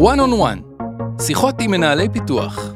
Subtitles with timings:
[0.00, 0.84] One on One,
[1.22, 2.72] שיחות עם מנהלי פיתוח.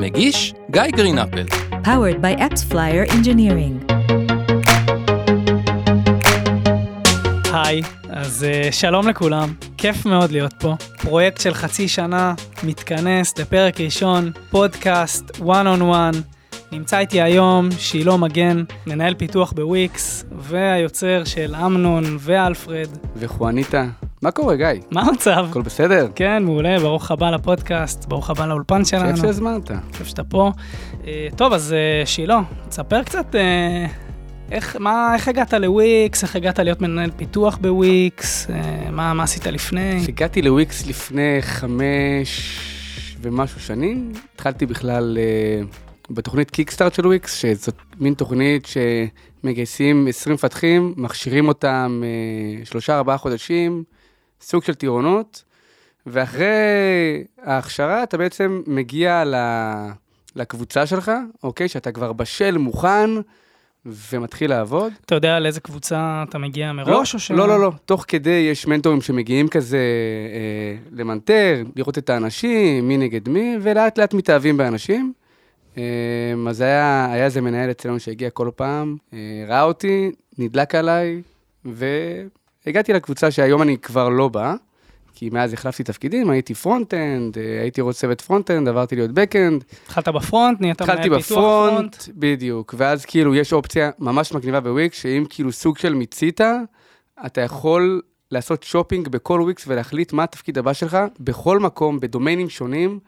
[0.00, 1.44] מגיש גיא גרינאפל.
[1.84, 3.92] powered by AppsFlyer Engineering.
[7.52, 10.74] היי, אז uh, שלום לכולם, כיף מאוד להיות פה.
[11.02, 16.16] פרויקט של חצי שנה מתכנס לפרק ראשון, פודקאסט One on One.
[16.72, 22.88] נמצא איתי היום שילה מגן, מנהל פיתוח בוויקס, והיוצר של אמנון ואלפרד.
[23.16, 23.86] וחואניטה,
[24.22, 24.66] מה קורה גיא?
[24.90, 25.46] מה המצב?
[25.50, 26.08] הכל בסדר?
[26.14, 29.14] כן, מעולה, ברוך הבא לפודקאסט, ברוך הבא לאולפן שלנו.
[29.14, 29.70] כיף שהזמנת.
[29.92, 30.52] כיף שאתה פה.
[30.92, 33.38] Uh, טוב, אז uh, שילה, תספר קצת uh,
[34.52, 38.46] איך, מה, איך הגעת לוויקס, איך הגעת להיות מנהל פיתוח בוויקס,
[38.90, 40.00] מה, מה עשית לפני?
[40.02, 42.60] כשהגעתי לוויקס לפני חמש
[43.22, 45.18] ומשהו שנים, התחלתי בכלל
[46.10, 52.02] בתוכנית קיקסטארט של וויקס, שזאת מין תוכנית שמגייסים 20 מפתחים, מכשירים אותם
[52.64, 53.84] שלושה ארבעה חודשים,
[54.40, 55.44] סוג של טירונות,
[56.06, 56.44] ואחרי
[57.42, 59.34] ההכשרה אתה בעצם מגיע ל...
[60.36, 61.12] לקבוצה שלך,
[61.42, 61.68] אוקיי?
[61.68, 63.10] שאתה כבר בשל, מוכן,
[63.86, 64.92] ומתחיל לעבוד.
[65.06, 67.14] אתה יודע על איזה קבוצה אתה מגיע מראש?
[67.14, 67.30] או ש...
[67.30, 67.72] לא, לא, לא.
[67.84, 73.98] תוך כדי יש מנטורים שמגיעים כזה אה, למנטר, לראות את האנשים, מי נגד מי, ולאט
[73.98, 75.12] לאט מתאהבים באנשים.
[75.78, 75.82] אה,
[76.48, 81.22] אז היה, היה איזה מנהל אצלנו שהגיע כל פעם, אה, ראה אותי, נדלק עליי,
[82.66, 84.54] והגעתי לקבוצה שהיום אני כבר לא בא.
[85.14, 89.64] כי מאז החלפתי תפקידים, הייתי front-end, אה, הייתי ראש צוות front-end, עברתי להיות back-end.
[89.84, 91.96] התחלת ב front, נהיית מנהל התחלתי פיתוח front.
[91.96, 96.40] ב front, בדיוק, ואז כאילו יש אופציה ממש מגניבה בוויקס, שאם כאילו סוג של מיצית,
[97.26, 98.00] אתה יכול
[98.30, 102.98] לעשות שופינג בכל וויקס ולהחליט מה התפקיד הבא שלך, בכל מקום, בדומיינים שונים,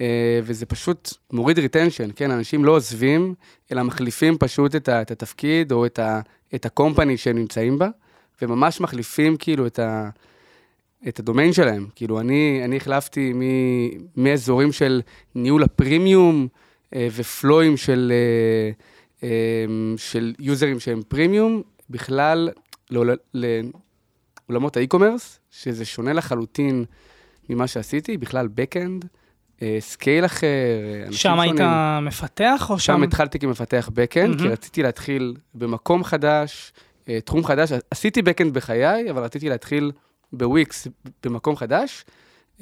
[0.00, 2.30] אה, וזה פשוט מוריד retention, כן?
[2.30, 3.34] אנשים לא עוזבים,
[3.72, 6.20] אלא מחליפים פשוט את, ה, את התפקיד או את, ה,
[6.54, 7.88] את הקומפני שהם נמצאים בה,
[8.42, 10.10] וממש מחליפים כאילו את ה...
[11.08, 11.86] את הדומיין שלהם.
[11.94, 13.42] כאילו, אני, אני החלפתי מ,
[14.22, 15.02] מאזורים של
[15.34, 16.48] ניהול הפרימיום
[16.94, 18.70] אה, ופלואים של, אה,
[19.28, 19.64] אה,
[19.96, 22.50] של יוזרים שהם פרימיום, בכלל
[22.90, 26.84] לעול, לעולמות האי-קומרס, שזה שונה לחלוטין
[27.48, 29.06] ממה שעשיתי, בכלל backend,
[29.62, 31.60] אה, scale אחר, אה, אנשים שם היית.
[32.02, 32.96] מפתח או שם?
[32.96, 34.52] שם התחלתי כמפתח backend, כי מהמם.
[34.52, 36.72] רציתי להתחיל במקום חדש,
[37.24, 37.72] תחום חדש.
[37.90, 39.92] עשיתי backend בחיי, אבל רציתי להתחיל
[40.32, 40.88] בוויקס
[41.24, 42.04] במקום חדש.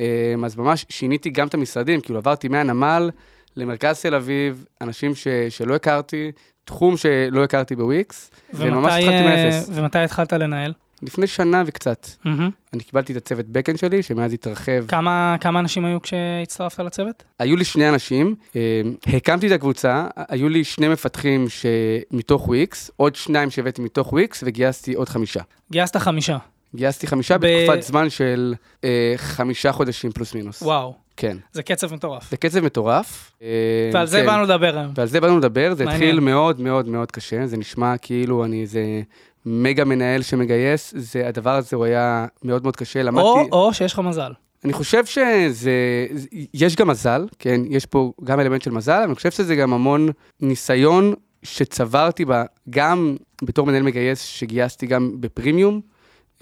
[0.00, 3.10] אה, אז ממש שיניתי גם את המשרדים, כאילו עברתי מהנמל
[3.56, 6.32] למרכז תל אביב, אנשים ש, שלא הכרתי,
[6.64, 9.70] תחום שלא הכרתי בוויקס, וממש התחלתי אה, מאפס.
[9.72, 10.72] ומתי התחלת לנהל?
[11.02, 12.50] לפני שנה וקצת, מהמם.
[12.72, 14.86] אני קיבלתי את הצוות backend שלי, שמאז התרחב.
[14.88, 17.22] כמה, כמה אנשים היו כשהצטרפת לצוות?
[17.38, 23.14] היו לי שני אנשים, אה, הקמתי את הקבוצה, היו לי שני מפתחים שמתוך וויקס, עוד
[23.14, 25.40] שניים שהבאתי מתוך וויקס, וגייסתי עוד חמישה.
[25.70, 26.36] גייסת חמישה.
[26.74, 28.54] גייסתי חמישה ב- בתקופת זמן של
[28.84, 30.62] אה, חמישה חודשים פלוס מינוס.
[30.62, 31.36] וואו, כן.
[31.52, 32.30] זה קצב מטורף.
[32.30, 33.32] זה קצב מטורף.
[33.42, 33.48] אה,
[33.92, 34.26] ועל זה כן.
[34.26, 34.92] באנו לדבר היום.
[34.94, 36.02] ועל זה באנו לדבר, זה מעניין.
[36.02, 39.02] התחיל מאוד מאוד מאוד קשה, זה נשמע כאילו אני איזה
[39.46, 43.26] מגה מנהל שמגייס, זה, הדבר הזה הוא היה מאוד מאוד קשה, למדתי...
[43.26, 44.32] או, או שיש לך מזל.
[44.64, 45.72] אני חושב שזה,
[46.12, 49.56] זה- יש גם מזל, כן, יש פה גם אלמנט של מזל, אבל אני חושב שזה
[49.56, 50.08] גם המון
[50.40, 55.80] ניסיון שצברתי בה, גם בתור מנהל מגייס, שגייסתי גם בפרימיום,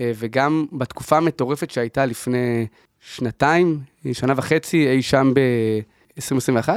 [0.01, 2.67] אה, וגם בתקופה המטורפת שהייתה לפני
[3.01, 3.79] שנתיים,
[4.13, 6.69] שנה וחצי, אי שם ב-2021.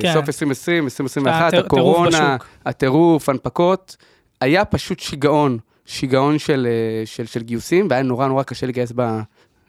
[0.00, 0.12] כן.
[0.12, 1.66] סוף 2020, 2021, הטיר- טירוף
[1.98, 2.36] הקורונה.
[2.66, 3.96] הטירוף, הנפקות,
[4.40, 9.20] היה פשוט שיגעון, שיגעון של, אה, של, של גיוסים, והיה נורא נורא קשה לגייס ב,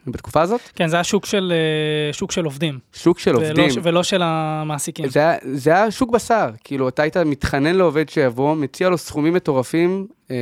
[0.06, 0.60] בתקופה הזאת.
[0.74, 2.78] כן, זה היה שוק של, אה, שוק של עובדים.
[2.92, 3.68] שוק של ולא, עובדים.
[3.82, 5.08] ולא של המעסיקים.
[5.08, 9.34] זה היה, זה היה שוק בשר, כאילו, אתה היית מתחנן לעובד שיבוא, מציע לו סכומים
[9.34, 10.36] מטורפים, אה,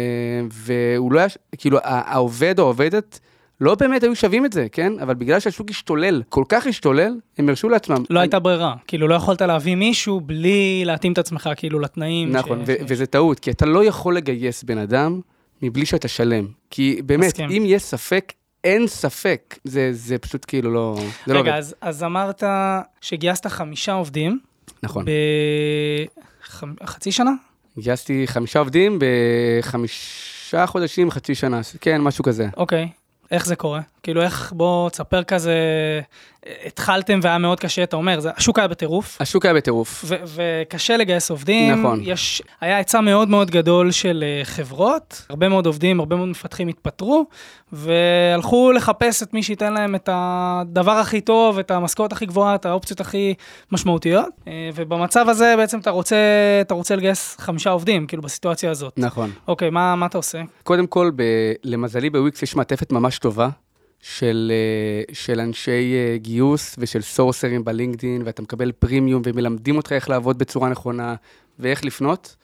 [0.53, 1.29] והוא לא היה,
[1.59, 3.21] כאילו, העובד או העובדת
[3.61, 4.93] לא באמת היו שווים את זה, כן?
[5.01, 8.03] אבל בגלל שהשוק השתולל, כל כך השתולל, הם הרשו לעצמם.
[8.11, 8.75] לא הייתה ברירה.
[8.87, 12.33] כאילו, לא יכולת להביא מישהו בלי להתאים את עצמך, כאילו, לתנאים.
[12.33, 15.21] נכון, ש- ו- ש- וזה טעות, כי אתה לא יכול לגייס בן אדם
[15.63, 16.47] מבלי שאתה שלם.
[16.71, 17.51] כי באמת, מסכים.
[17.51, 18.33] אם יש ספק,
[18.65, 19.59] אין ספק.
[19.65, 20.97] זה, זה פשוט כאילו לא...
[21.27, 21.59] זה לא רגע, עובד.
[21.59, 22.43] אז, אז אמרת
[23.01, 24.39] שגייסת חמישה עובדים
[24.83, 25.05] נכון.
[26.83, 27.31] בחצי שנה?
[27.79, 28.99] גייסתי חמישה עובדים
[29.59, 31.61] בחמישה חודשים, חצי שנה.
[31.81, 32.49] כן, משהו כזה.
[32.57, 32.89] אוקיי.
[33.31, 33.81] איך זה קורה?
[34.03, 35.55] כאילו, איך, בוא, תספר כזה,
[36.67, 39.21] התחלתם והיה מאוד קשה, אתה אומר, זה, השוק היה בטירוף.
[39.21, 40.05] השוק היה בטירוף.
[40.27, 41.81] וקשה לגייס עובדים.
[41.81, 42.01] נכון.
[42.03, 46.69] יש, היה היצע מאוד מאוד גדול של אה, חברות, הרבה מאוד עובדים, הרבה מאוד מפתחים
[46.69, 47.25] התפטרו,
[47.73, 52.67] והלכו לחפש את מי שייתן להם את הדבר הכי טוב, את המשכורת הכי גבוהה, את
[52.67, 53.35] האופציות הכי
[53.73, 54.29] משמעותיות.
[54.49, 56.17] אה, ובמצב הזה בעצם אתה רוצה,
[56.61, 58.93] אתה רוצה לגייס חמישה עובדים, כאילו בסיטואציה הזאת.
[58.97, 59.31] נכון.
[59.49, 60.43] אוקיי, מה, מה אתה עושה?
[60.65, 63.49] קודם כל, ב- למזלי בוויקס יש מעטפת ממש טובה
[64.03, 70.11] של, אה, של אנשי אה, גיוס ושל סורסרים בלינקדין, ואתה מקבל פרימיום ומלמדים אותך איך
[70.11, 71.15] לעבוד בצורה נכונה
[71.59, 72.37] ואיך לפנות.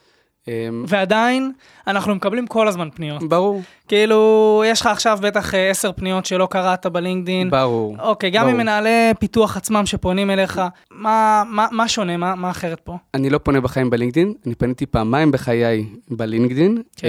[0.49, 1.53] אמ, ועדיין,
[1.87, 3.23] אנחנו מקבלים כל הזמן פניות.
[3.29, 7.51] ברור, כאילו, יש לך עכשיו בטח אה, עשר פניות שלא קראת בלינקדאין.
[7.51, 7.97] ברור.
[8.01, 8.51] אוקיי, גם ברור.
[8.53, 10.61] עם מנהלי פיתוח עצמם שפונים אליך,
[10.91, 12.17] מה, מה, מה שונה?
[12.17, 12.97] מה, מה אחרת פה?
[13.15, 16.83] אני לא פונה בחיים בלינקדין, אני פניתי פעמיים בחיי בלינקדין.
[16.97, 17.09] כן.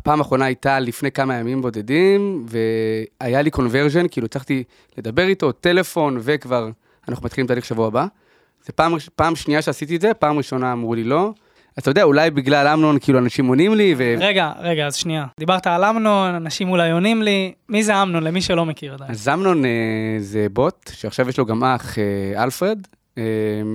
[0.00, 4.64] הפעם האחרונה הייתה לפני כמה ימים בודדים, והיה לי קונברז'ן, כאילו הצלחתי
[4.98, 6.70] לדבר איתו, טלפון, וכבר
[7.08, 8.06] אנחנו מתחילים תהליך שבוע הבא.
[8.66, 11.32] זה פעם, פעם שנייה שעשיתי את זה, פעם ראשונה אמרו לי לא.
[11.78, 14.14] אתה יודע, אולי בגלל אמנון, כאילו אנשים עונים לי, ו...
[14.18, 15.26] רגע, רגע, אז שנייה.
[15.40, 17.52] דיברת על אמנון, אנשים אולי עונים לי.
[17.68, 19.10] מי זה אמנון, למי שלא מכיר עדיין?
[19.10, 19.70] אז אמנון אה,
[20.18, 22.78] זה בוט, שעכשיו יש לו גם אח, אה, אלפרד,
[23.18, 23.22] אה,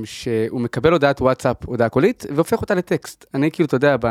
[0.04, 3.26] שהוא מקבל הודעת וואטסאפ, הודעה קולית, והופך אותה לטקסט.
[3.34, 4.08] אני כאילו, אתה יודע, ב...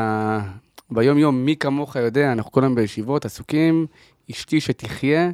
[0.95, 3.87] ביום-יום, מי כמוך יודע, אנחנו כל היום בישיבות, עסוקים,
[4.31, 5.31] אשתי שתחיה,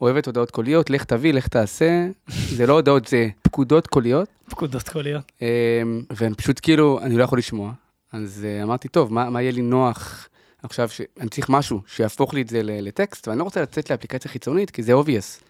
[0.00, 2.06] אוהבת הודעות קוליות, לך תביא, לך תעשה,
[2.56, 5.32] זה לא הודעות, זה פקודות קוליות, פקודות קוליות.
[5.42, 7.72] אה, ואני פשוט כאילו, אני לא יכול לשמוע.
[8.12, 10.28] אז אה, אמרתי, טוב, מה, מה יהיה לי נוח
[10.62, 14.70] עכשיו, שאני צריך משהו שיהפוך לי את זה לטקסט, ואני לא רוצה לצאת לאפליקציה חיצונית,
[14.70, 15.49] כי זה obvious.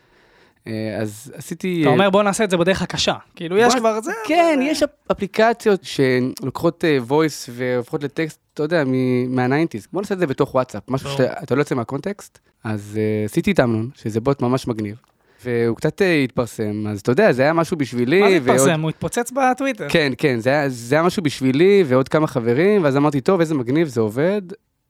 [0.66, 1.80] אה, אז עשיתי...
[1.82, 3.14] אתה אומר, בוא נעשה את זה בדרך הקשה.
[3.36, 4.12] כאילו, יש כבר זה.
[4.26, 9.86] כן, אבל- יש אפ- אפליקציות שלוקחות אה, voice והופכות לטקסט, אתה יודע, מ- מה-90's.
[9.92, 11.10] בוא נעשה את זה בתוך וואטסאפ, משהו.
[11.10, 12.38] שאתה לא יוצא מהקונטקסט.
[12.64, 14.96] אז אה, עשיתי את אמנון, שזה בוט ממש מגניב,
[15.44, 18.20] והוא קצת אה, התפרסם, אז אתה יודע, זה היה משהו בשבילי.
[18.20, 18.80] מה זה ועוד- התפרסם?
[18.80, 19.86] הוא התפוצץ בטוויטר.
[19.88, 23.54] כן, כן, זה היה, זה היה משהו בשבילי ועוד כמה חברים, ואז אמרתי, טוב, איזה
[23.54, 24.42] מגניב, זה עובד.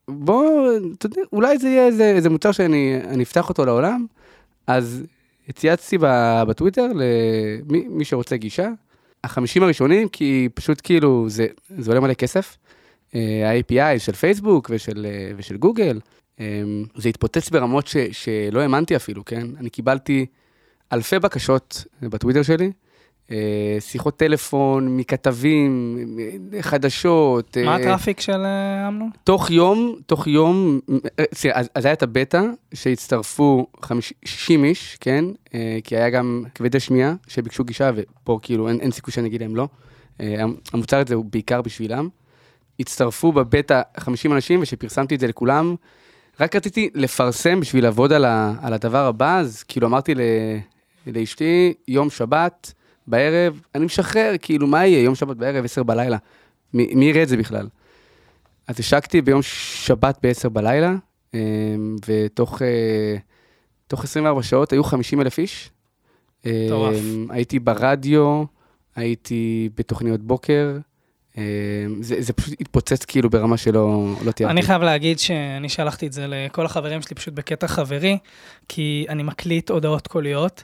[0.07, 4.05] בוא, אתה יודע, אולי זה יהיה איזה, איזה מוצר שאני אני אפתח אותו לעולם.
[4.67, 5.03] אז
[5.53, 8.69] צייצתי ב- בטוויטר למי מי שרוצה גישה.
[9.23, 11.47] החמישים הראשונים, כי פשוט כאילו, זה,
[11.77, 12.57] זה עולה מלא כסף.
[13.15, 15.99] אה, ה-API של פייסבוק ושל, אה, ושל גוגל.
[16.39, 16.63] אה,
[16.95, 19.47] זה התפוצץ ברמות ש, שלא האמנתי אפילו, כן?
[19.59, 20.25] אני קיבלתי
[20.93, 22.71] אלפי בקשות בטוויטר שלי.
[23.31, 25.97] אה, שיחות טלפון מכתבים,
[26.53, 27.57] אה, חדשות.
[27.65, 28.45] מה אה, הטראפיק של
[28.87, 29.09] אמנון?
[29.23, 30.79] תוך יום, תוך יום,
[31.53, 32.41] אז, אז היה את הבטא,
[32.73, 35.25] שהצטרפו 50, 60 איש, כן?
[35.83, 39.55] כי היה גם כבדי שמיעה שביקשו גישה, ופה כאילו אין, אין סיכוי שאני אגיד להם
[39.55, 39.67] לא.
[40.73, 42.09] המוצר הזה הוא בעיקר בשבילם.
[42.79, 45.75] הצטרפו בבטא 50 אנשים, ושפרסמתי את זה לכולם,
[46.39, 50.21] רק רציתי לפרסם בשביל לעבוד על, ה, על הדבר הבא, אז כאילו אמרתי ל,
[51.07, 52.73] לאשתי, יום שבת,
[53.11, 55.03] בערב, אני משחרר, כאילו, מה יהיה?
[55.03, 56.17] יום שבת בערב, 10 בלילה.
[56.73, 57.67] מי, מי יראה את זה בכלל?
[58.67, 60.95] אז השקתי ביום שבת ב-10 בלילה,
[61.33, 61.39] אה,
[62.05, 63.17] ותוך אה,
[63.87, 65.69] תוך 24 שעות היו 50 אלף איש.
[66.45, 66.95] מטורף.
[67.29, 68.43] הייתי ברדיו,
[68.95, 70.77] הייתי בתוכניות בוקר,
[71.37, 71.43] אה,
[72.01, 74.53] זה, זה פשוט התפוצץ כאילו ברמה שלא לא תיארתי.
[74.53, 78.17] אני חייב להגיד שאני שלחתי את זה לכל החברים שלי פשוט בקטע חברי,
[78.67, 80.63] כי אני מקליט הודעות קוליות.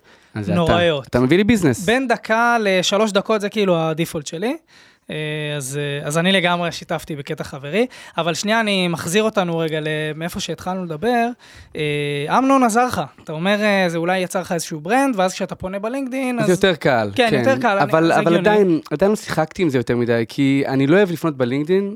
[0.56, 1.08] נוראיות.
[1.08, 1.86] אתה, אתה מביא לי ביזנס.
[1.86, 4.58] בין דקה לשלוש דקות זה כאילו הדיפולט שלי.
[5.12, 5.16] אה,
[5.58, 7.86] אז, אה, אז אני לגמרי שיתפתי בקטע חברי,
[8.18, 9.80] אבל שנייה, אני מחזיר אותנו רגע
[10.16, 11.28] מאיפה שהתחלנו לדבר.
[11.76, 13.58] אה, אמנון עזר לך, אתה אומר,
[13.88, 16.46] זה אולי יצר לך איזשהו ברנד, ואז כשאתה פונה בלינקדאין, אז...
[16.46, 17.12] זה יותר קל.
[17.16, 18.38] כן, יותר קל, אני- אבל, זה אבל.
[18.38, 21.96] עדיין, עדיין לא שיחקתי עם זה יותר מדי, כי אני לא אוהב לפנות בלינקדאין,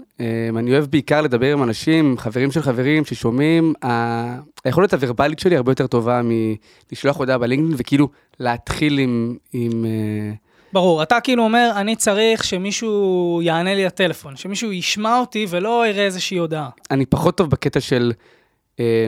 [0.55, 3.73] אני אוהב בעיקר לדבר עם אנשים, חברים של חברים ששומעים.
[3.85, 9.35] ה- היכולת הוורבלית שלי הרבה יותר טובה מלשלוח הודעה בלינקדאין, וכאילו להתחיל עם...
[9.53, 9.85] עם
[10.73, 12.91] ברור, אתה כאילו אומר, אני צריך שמישהו
[13.43, 16.69] יענה לי לטלפון, שמישהו ישמע אותי ולא יראה איזושהי הודעה.
[16.91, 18.11] אני פחות טוב בקטע של
[18.79, 19.07] אה,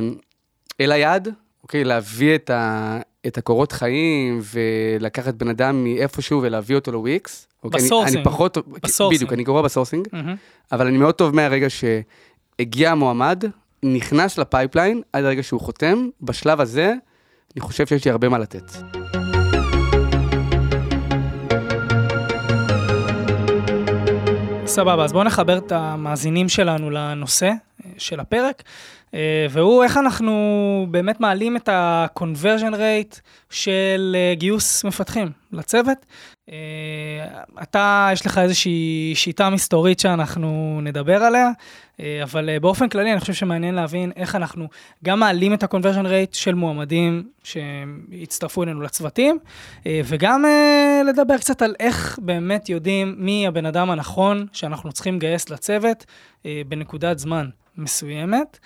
[0.81, 1.27] אל היד,
[1.63, 7.47] אוקיי, להביא את, ה, את הקורות חיים ולקחת בן אדם מאיפשהו ולהביא אותו לוויקס.
[7.63, 8.15] אוקיי, אני- ב sourcing.
[8.17, 9.17] אני פחות טוב, ב sourcing.
[9.17, 10.35] בדיוק, אני גרוע ב sourcing, מהמם.
[10.71, 13.43] אבל אני מאוד טוב מהרגע שהגיע המועמד,
[13.83, 16.93] נכנס ל pipeline, עד הרגע שהוא חותם, בשלב הזה,
[17.55, 18.71] אני חושב שיש לי הרבה מה לתת.
[24.73, 28.63] סבבה, אז בואו נחבר את המאזינים שלנו לנושא אה, של הפרק,
[29.13, 35.97] אה, והוא איך אנחנו באמת מעלים את ה-conversion rate של אה, גיוס מפתחים לצוות.
[36.51, 41.49] אה, אתה, יש לך איזושהי שיטה מסתורית שאנחנו נדבר עליה,
[41.99, 44.67] אה, אבל אה, באופן כללי אני חושב שמעניין להבין איך אנחנו
[45.03, 49.39] גם מעלים את ה-conversion rate של מועמדים שהצטרפו אלינו לצוותים,
[49.85, 50.45] וגם
[51.09, 56.05] לדבר קצת על איך באמת יודעים מי הבן אדם הנכון שאנחנו צריכים לגייס לצוות
[56.67, 58.59] בנקודת זמן מסוימת.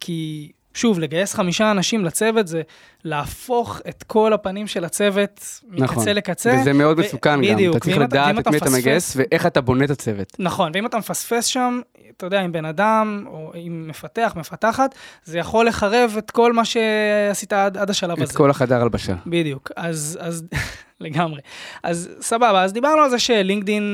[0.00, 2.62] כי שוב, לגייס חמישה אנשים לצוות זה
[3.04, 6.08] להפוך את כל הפנים של הצוות מקצה נכון.
[6.08, 6.56] לקצה.
[6.60, 9.60] וזה מאוד ו- מסוכן גם, בדיוק, אתה צריך לדעת את מי אתה מגייס ואיך אתה
[9.60, 10.36] בונה את הצוות.
[10.38, 11.80] נכון, ואם אתה מפספס שם,
[12.16, 14.94] אתה יודע, עם בן אדם, או עם מפתח, מפתחת,
[15.24, 18.34] זה יכול לחרב את כל מה שעשית עד, עד השלב את הזה.
[18.34, 19.14] כל החדר הלבשה.
[19.26, 20.44] בדיוק, אז, אז
[21.00, 21.40] לגמרי.
[21.82, 23.84] אז סבבה, אז דיברנו על זה שלינקדין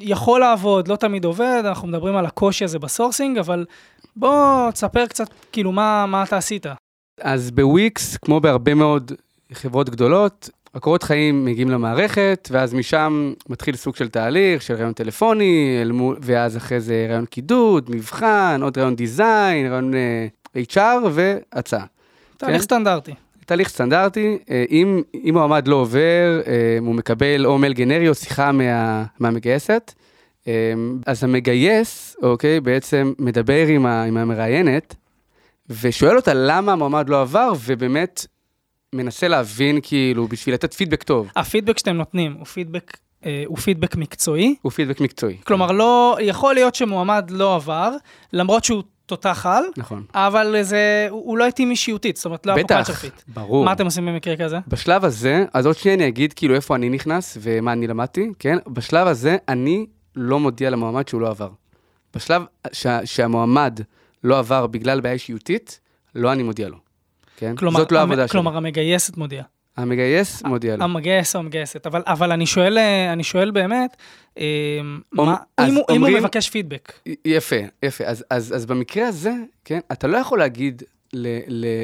[0.00, 3.64] יכול לעבוד, לא תמיד עובד, אנחנו מדברים על הקושי הזה ב sourcing, אבל
[4.16, 6.66] בוא תספר קצת, כאילו, מה, מה אתה עשית.
[7.20, 9.12] אז בוויקס, כמו בהרבה מאוד
[9.52, 15.82] חברות גדולות, הקורות חיים מגיעים למערכת, ואז משם מתחיל סוג של תהליך, של ריאיון טלפוני,
[15.92, 20.26] מול- ואז אחרי זה ריאיון קידוד, מבחן, עוד רעיון דיזיין, רעיון אה,
[20.72, 21.84] HR והצעה.
[22.36, 22.62] תהליך כן.
[22.62, 23.14] סטנדרטי.
[23.46, 28.14] תהליך סטנדרטי, אה, אם, אם מועמד לא עובר, אה, הוא מקבל או מייל גנרי או
[28.14, 29.92] שיחה מה, מהמגייסת,
[31.06, 34.94] אז המגייס, אוקיי, בעצם מדבר עם, ה, עם המראיינת,
[35.80, 38.26] ושואל אותה למה המועמד לא עבר, ובאמת
[38.94, 41.30] מנסה להבין, כאילו, בשביל לתת פידבק טוב.
[41.36, 42.96] הפידבק שאתם נותנים הוא פידבק,
[43.26, 45.36] אה, הוא פידבק מקצועי, הוא פידבק מקצועי.
[45.44, 47.92] כלומר, לא, יכול להיות שמועמד לא עבר,
[48.32, 50.04] למרות שהוא תותח על, נכון.
[50.14, 53.22] אבל זה, הוא הוא לא התאים אישיותית, זאת אומרת, לא היה פה בטח, culture fit.
[53.28, 53.64] ברור.
[53.64, 54.58] מה אתם עושים במקרה כזה?
[54.68, 58.58] בשלב הזה, אז עוד שנייה אני אגיד כאילו איפה אני נכנס ומה אני למדתי, כן?
[58.66, 61.48] בשלב הזה אני לא מודיע למועמד שהוא לא עבר.
[62.16, 62.42] בשלב
[62.72, 63.80] שה, שהמועמד
[64.24, 65.80] לא עבר בגלל בעיה אישיותית,
[66.14, 66.76] לא אני מודיע לו,
[67.36, 67.56] כן?
[67.56, 68.32] כלומר, זאת לא המ- העבודה שלי.
[68.32, 69.44] כלומר, המגייסת מודיעה.
[69.76, 70.84] המגייס מודיע לו.
[70.84, 73.96] המגייס או המגייסת, אבל, אבל אני שואל, אה, אני שואל באמת,
[74.38, 74.44] אה,
[75.12, 76.92] מה, אז אם, הוא, אם הוא אומרים- מבקש פידבק,
[77.24, 78.04] יפה, יפה.
[78.04, 79.32] אז, אז, אז במקרה הזה,
[79.64, 80.82] כן, אתה לא יכול להגיד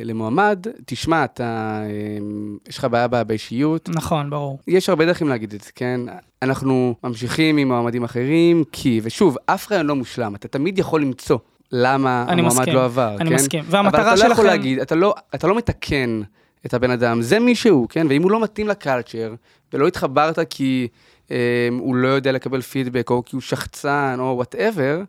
[0.04, 1.80] למועמד, תשמע, אתה,
[2.18, 4.58] אמ, יש לך בעיה באישיות, נכון, ברור.
[4.66, 6.00] יש הרבה דרכים להגיד את זה, כן?
[6.42, 11.38] אנחנו ממשיכים עם מועמדים אחרים, כי, ושוב, אף רעיון לא מושלם, אתה תמיד יכול למצוא
[11.73, 13.35] למה אני המועמד מסכים, לא עבר, אני כן?
[13.35, 13.64] מסכים.
[13.64, 16.20] אבל והמטרה אתה לא שלכם, יכול להגיד, אתה לא, אתה לא מתקן
[16.66, 18.06] את הבן אדם, זה מי שהוא, כן?
[18.11, 19.35] ואם הוא לא מתאים לקלצ'ר,
[19.73, 20.88] ולא התחברת כי
[21.30, 25.02] אה, הוא לא יודע לקבל פידבק, או כי הוא שחצן, או whatever,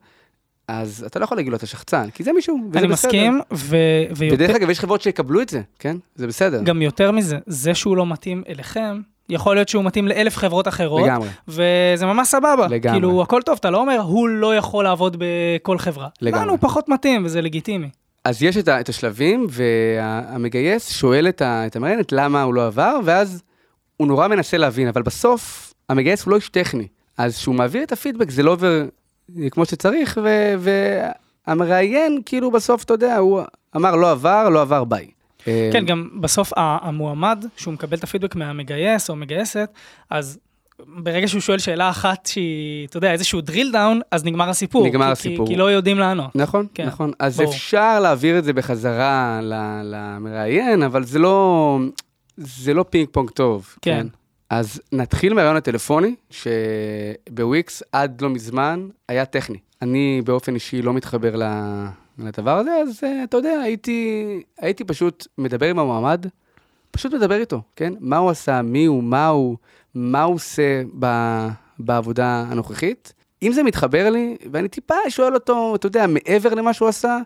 [0.69, 3.09] אז אתה לא יכול להגיד לו אתה שחצן, כי זה מישהו, וזה אני בסדר.
[3.09, 3.77] מסכים, ו,
[4.15, 5.97] ויותר, ודרך אגב, יש חברות שיקבלו את זה, כן?
[6.15, 6.63] זה בסדר.
[6.63, 11.03] גם יותר מזה, זה שהוא לא מתאים אליכם, יכול להיות שהוא מתאים לאלף חברות אחרות,
[11.03, 12.67] לגמרי, וזה ממש סבבה.
[12.69, 12.99] לגמרי.
[12.99, 16.07] כאילו, הכל טוב, אתה לא אומר, הוא לא יכול לעבוד בכל חברה.
[16.21, 16.41] לגמרי.
[16.41, 17.89] לנו הוא פחות מתאים, וזה לגיטימי.
[18.25, 22.67] אז יש את, ה, את השלבים, והמגייס שואל את, ה, את המראיינת למה הוא לא
[22.67, 23.41] עבר, ואז
[23.97, 26.87] הוא נורא מנסה להבין, אבל בסוף המגייס הוא לא איש טכני.
[27.17, 28.85] אז כשהוא מעביר את הפידבק זה לא עובר
[29.51, 30.29] כמו שצריך, ו,
[31.47, 33.41] והמראיין, כאילו בסוף, אתה יודע, הוא
[33.75, 35.07] אמר לא עבר, לא עבר, ביי.
[35.47, 39.69] אה, כן, גם בסוף המועמד, שהוא מקבל את הפידבק מהמגייס או המגייסת,
[40.09, 40.39] אז
[40.87, 44.85] ברגע שהוא שואל שאלה אחת שהיא, אתה יודע, איזשהו drill down, אז נגמר הסיפור.
[44.87, 45.47] נגמר כי- הסיפור.
[45.47, 46.35] כי, כי לא יודעים לענות.
[46.35, 47.11] נכון, כן, נכון.
[47.19, 47.53] אז ברור.
[47.53, 49.39] אפשר להעביר את זה בחזרה
[49.83, 51.77] למראיין, אבל זה לא,
[52.37, 53.75] זה לא פינג פונג טוב.
[53.81, 54.07] כן.
[54.49, 59.57] אז נתחיל מהרעיון הטלפוני, שבוויקס עד לא מזמן היה טכני.
[59.81, 61.35] אני באופן אישי לא מתחבר
[62.17, 64.25] לדבר הזה, אז אה, אתה יודע, הייתי,
[64.57, 66.25] הייתי פשוט מדבר עם המועמד,
[66.91, 67.93] פשוט מדבר איתו, כן?
[67.99, 69.57] מה הוא עשה, מי הוא, מה הוא,
[69.95, 71.47] מה הוא עושה ב-
[71.79, 73.13] בעבודה הנוכחית.
[73.43, 77.17] אם זה מתחבר לי, ואני טיפה שואל אותו, אתה יודע, מעבר למה שהוא עשה,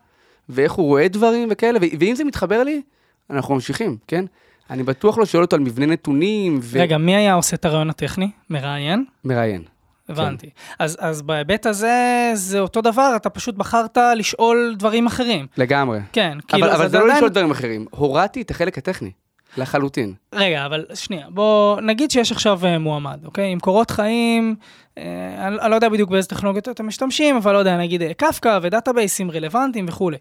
[0.50, 2.82] ואיך הוא רואה דברים וכאלה, ואם זה מתחבר לי,
[3.30, 4.25] אנחנו ממשיכים, כן?
[4.70, 8.29] אני בטוח לא שואל אותו על מבנה נתונים רגע, מי היה עושה את הרעיון הטכני?
[8.50, 9.05] מראיין?
[9.25, 9.63] ומראיין.
[10.10, 10.50] הבנתי.
[10.79, 15.48] אז, אז בהיבט הזה, זה אותו דבר, אתה פשוט בחרת לשאול דברים אחרים.
[15.58, 16.00] לגמרי.
[16.13, 19.12] כן, אבל, אבל זה לא עדיין- לשאול דברים אחרים, הורדתי את החלק הטכני,
[19.58, 20.13] לחלוטין.
[20.34, 23.51] רגע, אבל שנייה, בוא נגיד שיש עכשיו אה, מועמד, אוקיי?
[23.51, 24.55] עם קורות חיים,
[24.98, 25.03] אה,
[25.48, 28.60] אני, אני לא יודע בדיוק באיזה טכנולוגיות אתם משתמשים, אבל לא יודע, נגיד אה, קפקא
[28.62, 30.17] ודאטאבייסים רלוונטיים וכולי.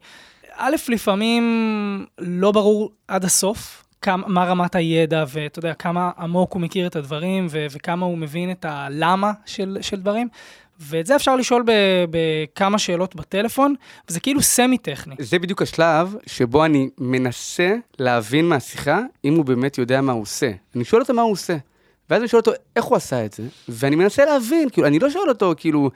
[0.57, 1.45] א', לפעמים
[2.19, 6.97] לא ברור עד הסוף כמה, מה רמת הידע, ואתה יודע, כמה עמוק הוא מכיר את
[6.97, 10.29] הדברים, ו- וכמה הוא מבין את הלמה של, של דברים.
[10.81, 11.65] ואת זה אפשר לשאול
[12.11, 13.75] בכמה שאלות בטלפון,
[14.09, 15.15] וזה כאילו סמי-טכני.
[15.19, 20.51] זה בדיוק השלב שבו אני מנסה להבין מהשיחה אם הוא באמת יודע מה הוא עושה.
[20.77, 21.57] אני שואל אותו מה הוא עושה,
[22.11, 25.11] ואז אני שואל אותו איך הוא עשה את זה, ואני מנסה להבין, כאילו, אני לא
[25.11, 25.91] שואל אותו, כאילו,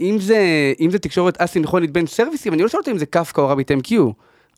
[0.00, 3.40] אם זה, אם זה תקשורת אסינכרונית בין סרוויסים, אני לא שואל אותו אם זה קפקא
[3.40, 3.94] או רביט MQ,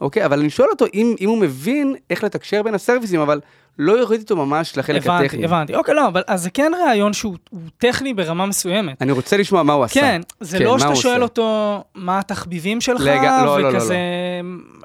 [0.02, 0.24] אוקיי?
[0.24, 3.40] אבל אני שואל אותו אם, אם הוא מבין איך לתקשר בין הסרוויסים, אבל
[3.78, 5.44] לא יוריד אותו ממש לחלק הבנתי, הטכני.
[5.44, 5.74] הבנתי.
[5.74, 9.02] אוקיי, לא, אבל אז זה כן רעיון שהוא הוא טכני ברמה מסוימת.
[9.02, 10.00] אני רוצה לשמוע מה הוא עשה.
[10.00, 11.22] כן, זה כן, לא שאתה שואל עושה?
[11.22, 13.96] אותו מה התחביבים שלך, לג- לא, לא, לא, וכזה,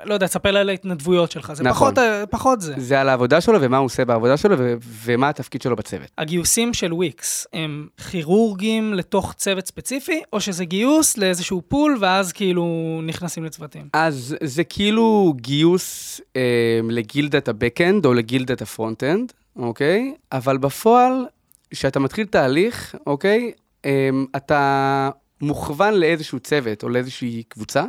[0.05, 1.93] לא יודע, תספר לי על ההתנדבויות שלך, זה נכון.
[1.95, 2.73] פחות, פחות זה.
[2.77, 4.73] זה על העבודה שלו ומה הוא עושה בעבודה שלו ו-
[5.03, 6.11] ומה התפקיד שלו בצוות.
[6.17, 12.99] הגיוסים של וויקס הם כירורגים לתוך צוות ספציפי, או שזה גיוס לאיזשהו pool, ואז כאילו
[13.03, 13.89] נכנסים לצוותים?
[13.93, 20.13] אז זה כאילו גיוס אה, לגילדת ה backend או לגילדת ה front-end, אוקיי?
[20.31, 21.25] אבל בפועל,
[21.69, 23.51] כשאתה מתחיל תהליך, אוקיי?
[23.85, 25.09] אה, אתה
[25.41, 27.83] מוכוון לאיזשהו צוות או לאיזושהי קבוצה,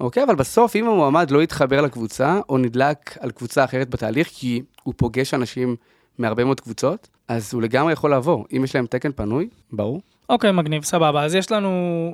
[0.00, 0.22] אוקיי?
[0.24, 4.94] אבל בסוף, אם המועמד לא יתחבר לקבוצה, או נדלק על קבוצה אחרת בתהליך, כי הוא
[4.96, 5.76] פוגש אנשים
[6.18, 8.44] מהרבה מאוד קבוצות, אז הוא לגמרי יכול לעבור.
[8.56, 10.00] אם יש להם תקן פנוי, ברור.
[10.28, 11.24] אוקיי, מגניב, סבבה.
[11.24, 11.70] אז יש לנו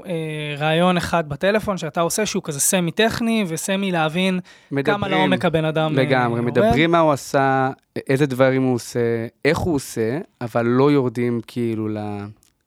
[0.06, 0.12] אה,
[0.58, 4.40] רעיון אחד בטלפון שאתה עושה, שהוא כזה סמי-טכני וסמי להבין
[4.84, 6.50] כמה לעומק הבן אדם אה, לגמרי, עובד.
[6.50, 7.70] מדברים מה הוא עשה,
[8.08, 9.00] איזה דברים הוא עושה,
[9.44, 12.24] איך הוא עושה, אבל לא יורדים כאילו ל-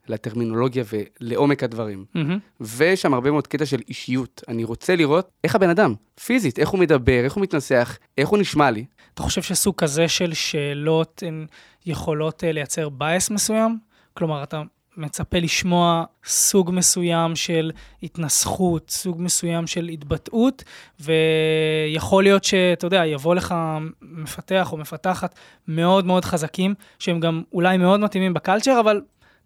[0.10, 2.06] לטרמינולוגיה ולעומק הדברים.
[2.16, 2.40] מהמם.
[2.62, 4.42] ויש שם הרבה מאוד קטע של אישיות.
[4.48, 5.94] אני רוצה לראות איך הבן אדם,
[6.26, 8.86] פיזית, איך הוא מדבר, איך הוא מתנסח, איך הוא נשמע לי.
[9.14, 11.46] אתה חושב שסוג כזה של שאלות הן
[11.86, 13.78] יכולות אה, לייצר בייס מסוים?
[14.14, 14.62] כלומר, אתה
[14.98, 17.72] מצפה לשמוע סוג מסוים של
[18.04, 20.64] התנסחות, סוג מסוים של התבטאות,
[21.00, 23.56] ויכול להיות שאתה יודע, יבוא לך
[24.02, 25.36] מפתח או מפתחת
[25.68, 29.02] מאוד מאוד חזקים, שהם גם אולי מאוד מתאימים בקלצ'ר, אבל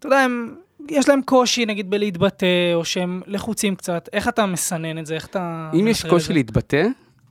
[0.06, 0.54] אתה יודע, הם,
[0.88, 4.08] יש להם קושי נגיד בלהתבטא, או שהם לחוצים קצת.
[4.12, 5.14] איך אתה מסנן את זה?
[5.14, 5.70] איך אתה...
[5.74, 6.32] אם יש קושי זה?
[6.32, 6.86] להתבטא,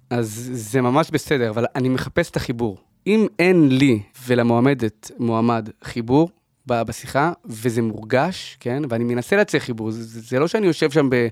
[0.10, 2.77] אז זה ממש בסדר, אבל אני מחפש את החיבור.
[3.08, 6.30] אם אין לי ולמועמדת, מועמד, חיבור
[6.68, 8.84] בשיחה, וזה מורגש, כן?
[8.89, 11.27] ואני מנסה לייצר חיבור, זה, זה זה לא שאני יושב שם ב,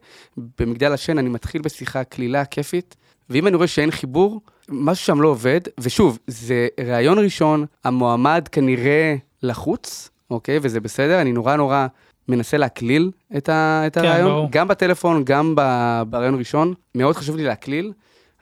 [0.59, 2.95] במגדל השן, אני מתחיל בשיחה קלילה, כיפית,
[3.29, 9.15] ואם אני רואה שאין חיבור, משהו שם לא עובד, ושוב, זה ראיון ראשון, המועמד כנראה
[9.43, 10.59] לחוץ, אוקיי?
[10.61, 11.87] וזה בסדר, אני נורא נורא
[12.27, 14.47] מנסה להקליל את, ה, את כן, הרעיון, ברור.
[14.51, 17.93] גם בטלפון, גם ב- בראיון ראשון, מאוד חשוב לי להקליל,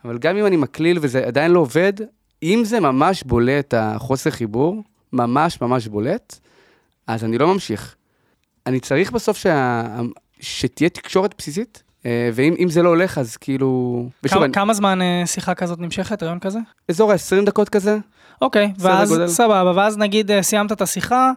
[0.06, 1.94] אבל גם אם אני מקליל וזה עדיין לא עובד,
[2.44, 6.40] אם זה ממש בולט, החוסר חיבור, ממש ממש בולט,
[7.08, 7.96] אז אני לא ממשיך.
[8.66, 9.84] אני צריך בסוף שה...
[10.40, 14.06] שתהיה תקשורת בסיסית, אה, ואם אם זה לא הולך, אז כאילו...
[14.24, 16.60] ושוב, כמה, אני, כמה זמן אה, שיחה כזאת נמשכת, רעיון כזה?
[16.90, 17.98] אזור ה-20 דקות כזה,
[18.42, 19.22] אוקיי, ואז.
[19.28, 21.32] סבבה, ואז נגיד אה, סיימת את השיחה,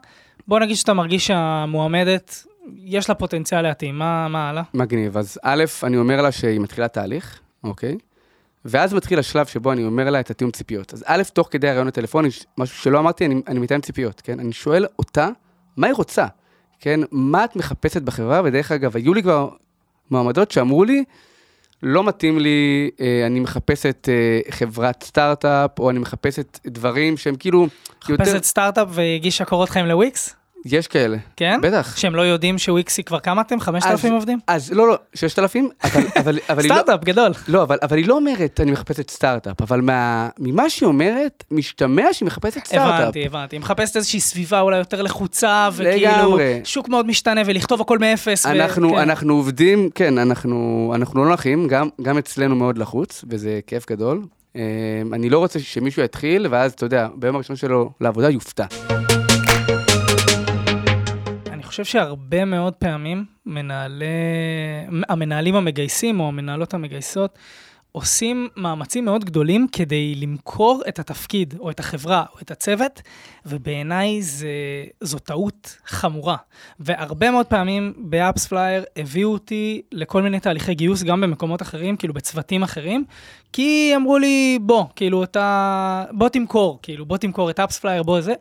[0.49, 2.47] בוא נגיד שאתה מרגיש שהמועמדת,
[2.77, 4.63] יש לה פוטנציאל להתאים, מה, מה הלאה?
[4.75, 5.17] מגניב.
[5.17, 7.99] אז א', אני אומר לה שהיא מתחילה תהליך, אוקיי?
[8.65, 10.95] ואז מתחיל השלב שבו אני אומר לה את התיאום ציפיות.
[10.95, 14.41] אז א', תוך כדי הרעיון הטלפוני, משהו שלא אמרתי, אני, אני מתאם ציפיות, כן?
[14.41, 15.29] אני שואל אותה,
[15.77, 16.27] מה היא רוצה?
[16.81, 17.01] כן?
[17.11, 18.41] מה את מחפשת בחברה?
[18.45, 19.49] ודרך אגב, היו לי כבר
[20.11, 21.05] מועמדות שאמרו לי,
[21.83, 27.67] לא מתאים לי, אה, אני מחפשת אה, חברת סטארט-אפ, או אני מחפשת דברים שהם כאילו
[28.09, 28.23] יותר...
[28.23, 30.37] מחפשת סטארט-אפ והגישה קורות חיים לוויקס?
[30.65, 31.61] יש כאלה, כן?
[31.63, 31.97] בטח.
[31.97, 33.61] שהם לא יודעים שוויקס היא כבר כמה אתם?
[33.61, 34.39] 5,000 עובדים?
[34.47, 36.75] אז לא, לא, 6,000, אבל, אבל, אבל היא לא...
[36.75, 37.33] סטארט-אפ גדול.
[37.49, 42.05] לא, אבל, אבל היא לא אומרת, אני מחפשת סטארט-אפ, אבל מה, ממה שהיא אומרת, משתמע
[42.13, 43.01] שהיא מחפשת סטארט-אפ.
[43.01, 43.57] הבנתי, הבנתי.
[43.57, 46.61] היא מחפשת איזושהי סביבה אולי יותר לחוצה, וכאילו, לגמרי.
[46.65, 48.47] שוק מאוד משתנה, ולכתוב הכל מאפס.
[48.47, 48.99] ו- אנחנו, כן.
[48.99, 54.23] אנחנו עובדים, כן, אנחנו, אנחנו לא נחים, גם, גם אצלנו מאוד לחוץ, וזה כיף גדול.
[54.57, 54.63] אה,
[55.13, 59.02] אני לא רוצה שמישהו יתחיל, ואז, אתה יודע, ביום הראשון שלו לעבודה יופתע.
[61.73, 64.05] חושב שהרבה מאוד פעמים מנהלי,
[65.09, 67.39] המנהלים המגייסים או המנהלות המגייסות
[67.93, 73.03] עושים מאמצים מאוד גדולים כדי למכור את התפקיד או את החברה או את הצוות,
[73.47, 74.23] ובעיניי
[75.01, 76.37] זו טעות חמורה.
[76.81, 82.15] והרבה מאוד פעמים ב AppsFlyer הביאו אותי לכל מיני תהליכי גיוס גם במקומות אחרים, כאילו
[82.15, 83.05] בצוותים אחרים,
[83.53, 88.35] כי אמרו לי, בוא, כאילו אתה, בוא תמכור, כאילו בוא תמכור את AppsFlyer, בוא זה.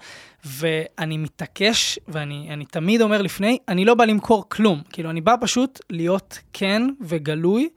[0.46, 4.82] ואני מתעקש, ואני אני תמיד אומר לפני, אני לא בא למכור כלום.
[4.90, 7.70] כאילו, אני בא פשוט להיות כן וגלוי,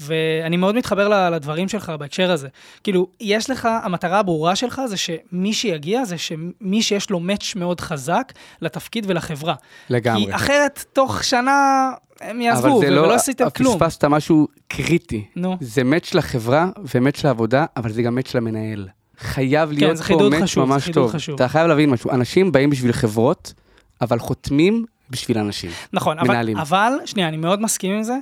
[0.00, 2.48] ואני מאוד מתחבר לדברים שלך בהקשר הזה.
[2.84, 7.80] כאילו, יש לך, המטרה הברורה שלך זה שמי שיגיע, זה שמי שיש לו match מאוד
[7.80, 9.54] חזק לתפקיד ולחברה.
[9.90, 10.26] לגמרי.
[10.26, 11.90] כי אחרת, תוך שנה
[12.22, 13.78] הם יעזבו, אבל זה ולא לא, עשיתם כלום.
[13.78, 15.24] פספסת משהו קריטי.
[15.36, 15.56] נו.
[15.60, 18.88] זה מאץ' לחברה ומאץ' לעבודה, אבל זה גם מאץ' למנהל.
[19.18, 21.10] חייב להיות כן, זה פה מאץ' זה ממש טוב.
[21.12, 21.34] חשוב.
[21.34, 23.52] אתה חייב להבין משהו, אנשים באים בשביל חברות,
[24.00, 25.70] אבל חותמים בשביל אנשים.
[25.92, 26.56] נכון, אבל, מנהלים.
[26.56, 28.16] אבל, שנייה, אני מאוד מסכים עם זה,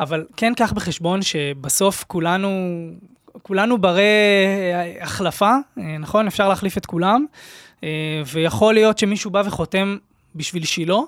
[0.00, 2.48] אבל כן קח בחשבון שבסוף כולנו,
[3.42, 6.26] כולנו ברי אה, החלפה, אה, נכון?
[6.26, 7.24] אפשר להחליף את כולם,
[7.84, 9.96] אה, ויכול להיות שמישהו בא וחותם
[10.34, 10.98] בשביל שילה,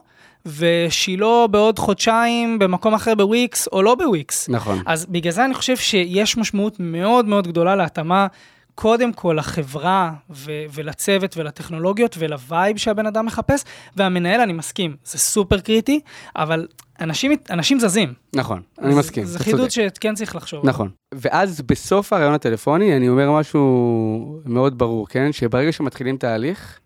[0.47, 4.49] ושילה בעוד חודשיים במקום אחר בוויקס או לא בוויקס.
[4.49, 4.83] נכון.
[4.87, 8.27] אז בגלל זה אני חושב שיש משמעות מאוד מאוד גדולה להתאמה
[8.75, 13.65] קודם כל לחברה ו- ולצוות ולטכנולוגיות ול vibe שהבן אדם מחפש,
[13.97, 16.01] והמנהל, אני מסכים, זה סופר קריטי,
[16.37, 16.67] אבל
[17.01, 18.13] אנשים, אנשים זזים.
[18.35, 19.71] נכון, אני זה- מסכים, זה חידוד.
[19.71, 20.67] שכן צריך לחשוב.
[20.67, 20.91] נכון.
[21.15, 25.33] ואז בסוף הריאיון הטלפוני, אני אומר משהו מאוד ברור, כן?
[25.33, 26.79] שברגע שמתחילים תהליך,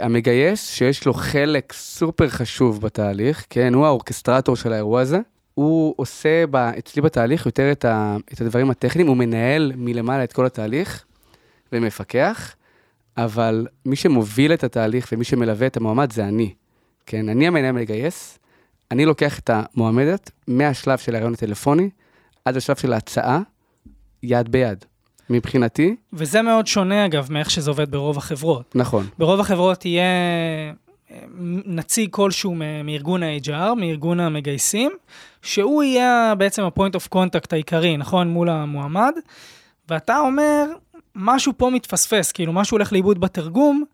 [0.00, 3.74] המגייס, שיש לו חלק סופר חשוב בתהליך, כן?
[3.74, 5.20] הוא האורקסטרטור של האירוע הזה,
[5.54, 10.32] הוא עושה ב, אצלי בתהליך יותר את, ה, את הדברים הטכניים, הוא מנהל מלמעלה את
[10.32, 11.04] כל התהליך
[11.72, 12.54] ומפקח,
[13.16, 16.54] אבל מי שמוביל את התהליך ומי שמלווה את המועמד זה אני,
[17.06, 17.28] כן?
[17.28, 18.38] אני המנהל מגייס,
[18.90, 21.90] אני לוקח את המועמדת מהשלב של הרעיון הטלפוני
[22.44, 23.40] עד השלב של ההצעה,
[24.22, 24.84] יד ביד.
[25.30, 28.74] מבחינתי, וזה מאוד שונה, אגב, מאיך שזה עובד ברוב החברות.
[28.74, 29.06] נכון.
[29.18, 30.04] ברוב החברות יהיה
[31.10, 31.16] אה,
[31.66, 32.54] נציג כלשהו
[32.84, 34.92] מארגון ה-HR, מארגון המגייסים,
[35.42, 38.28] שהוא יהיה בעצם ה-point of contact העיקרי, נכון?
[38.28, 39.12] מול המועמד,
[39.88, 40.64] ואתה אומר,
[41.14, 43.84] משהו פה מתפספס, כאילו משהו הולך לאיבוד בתרגום,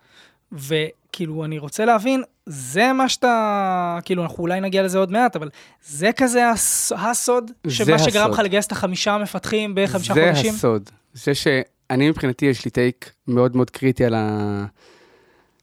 [0.53, 5.49] וכאילו, אני רוצה להבין, זה מה שאתה, כאילו, אנחנו אולי נגיע לזה עוד מעט, אבל
[5.87, 8.31] זה כזה הס, הסוד, זה שמה שגרם.
[8.31, 10.55] לך לגייס את החמישה מפתחים בחמישה זה חודשים?
[10.55, 10.91] הסוד.
[11.13, 14.65] זה שאני מבחינתי, יש לי טייק מאוד מאוד קריטי על, ה...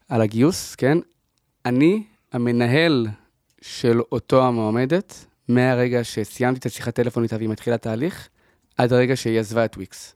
[0.10, 0.98] על הגיוס, כן?
[1.66, 3.08] אני המנהל
[3.62, 8.28] של אותו המועמדת, מהרגע שסיימתי את השיחת טלפון איתה והיא מתחילה תהליך,
[8.78, 10.16] עד הרגע שהיא עזבה את וויקס.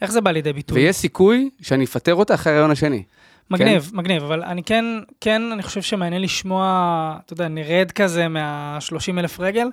[0.00, 0.78] איך זה בא לידי ביטוי?
[0.78, 3.02] ויש סיכוי שאני אפטר אותה אחרי הרעיון השני.
[3.50, 3.96] מגניב, כן?
[3.96, 4.84] מגניב, אבל אני כן,
[5.20, 9.68] כן, אני חושב שמעניין לשמוע, אתה יודע, נרד כזה מה-30 אלף רגל,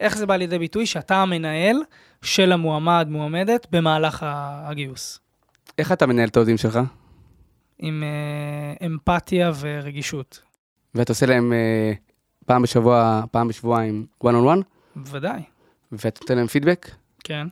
[0.00, 1.76] איך זה בא לידי ביטוי שאתה המנהל
[2.22, 5.20] של המועמד, מועמדת, במהלך הגיוס,
[5.78, 6.78] איך אתה מנהל את העובדים שלך?
[7.78, 10.40] עם אה, אמפתיה ורגישות.
[10.94, 11.92] ואתה עושה להם אה,
[12.46, 14.62] פעם בשבוע, פעם בשבועיים, one on one,
[14.96, 15.42] בוודאי,
[15.92, 16.90] ואתה נותן להם פידבק,
[17.24, 17.46] כן,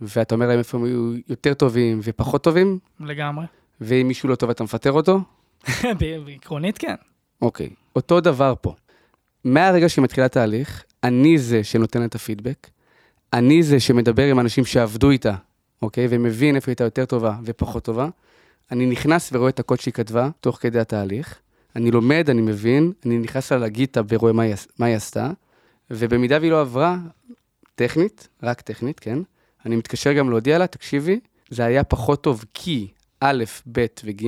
[0.00, 3.44] ואתה אומר להם איפה הם היו יותר טובים ופחות טובים, לגמרי.
[3.80, 5.20] ואם מישהו לא טוב אתה מפטר אותו,
[6.24, 6.94] בעקרונית כן.
[7.42, 7.70] אוקיי.
[7.96, 8.74] אותו דבר פה.
[9.44, 12.70] מהרגע שהיא מתחילה תהליך, אני זה שנותן לה את הפידבק,
[13.32, 15.34] אני זה שמדבר עם אנשים שעבדו איתה,
[15.82, 16.06] אוקיי?
[16.10, 18.08] ומבין איפה הייתה יותר טובה ופחות טובה.
[18.70, 21.38] אני נכנס ורואה את הקוד שהיא כתבה תוך כדי התהליך.
[21.76, 25.30] אני לומד, אני מבין, אני נכנס לה לגיטה ורואה מה היא, מה היא עשתה,
[25.90, 26.96] ובמידה והיא לא עברה,
[27.74, 29.18] טכנית, רק טכנית, כן?
[29.66, 32.88] אני מתקשר גם להודיע לה, תקשיבי, זה היה פחות טוב כי
[33.20, 34.24] א', ב' וג',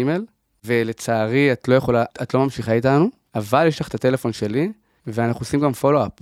[0.65, 4.73] ולצערי את לא יכולה, את לא ממשיכה איתנו, אבל יש לך את הטלפון שלי,
[5.07, 6.13] ואנחנו עושים גם follow-up.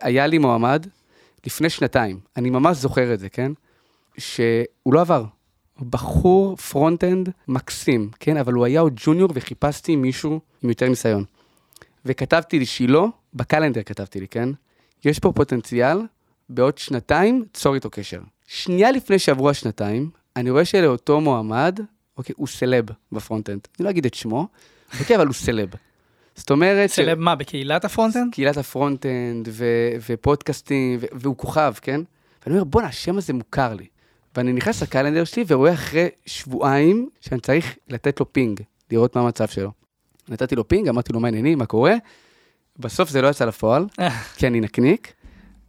[0.00, 0.86] היה לי מועמד
[1.46, 3.52] לפני שנתיים, אני ממש זוכר את זה, כן?
[4.18, 5.24] שהוא לא עבר.
[5.80, 8.36] בחור front-end מקסים, כן?
[8.36, 11.24] אבל הוא היה עוד ג'וניור וחיפשתי מישהו עם יותר ניסיון.
[12.04, 13.00] וכתבתי לי שילה,
[13.34, 14.48] ב calendar כתבתי לי, כן?
[15.04, 15.98] יש פה פוטנציאל,
[16.48, 18.20] בעוד שנתיים, צור איתו קשר.
[18.46, 21.80] שנייה לפני שעברו השנתיים, אני רואה שלאותו מועמד,
[22.18, 23.60] אוקיי, הוא סלב ב front-end.
[23.78, 24.48] אני לא אגיד את שמו,
[25.00, 25.68] אוקיי, אבל הוא סלב.
[26.36, 26.90] זאת אומרת...
[26.90, 28.32] ש- סלב מה, בקהילת ה front-end?
[28.32, 32.00] קהילת ה front-end ו- ופודקאסטים, ו- והוא כוכב, כן?
[32.46, 33.86] ואני אומר, בואנה, השם הזה מוכר לי.
[34.36, 38.60] ואני נכנס ל calendar שלי ורואה אחרי שבועיים שאני צריך לתת לו ping,
[38.90, 39.70] לראות מה המצב שלו.
[40.28, 41.94] נתתי לו ping, אמרתי לו, מה העניינים, מה קורה?
[42.78, 43.86] בסוף זה לא יצא לפועל,
[44.36, 45.12] כי אני נקניק,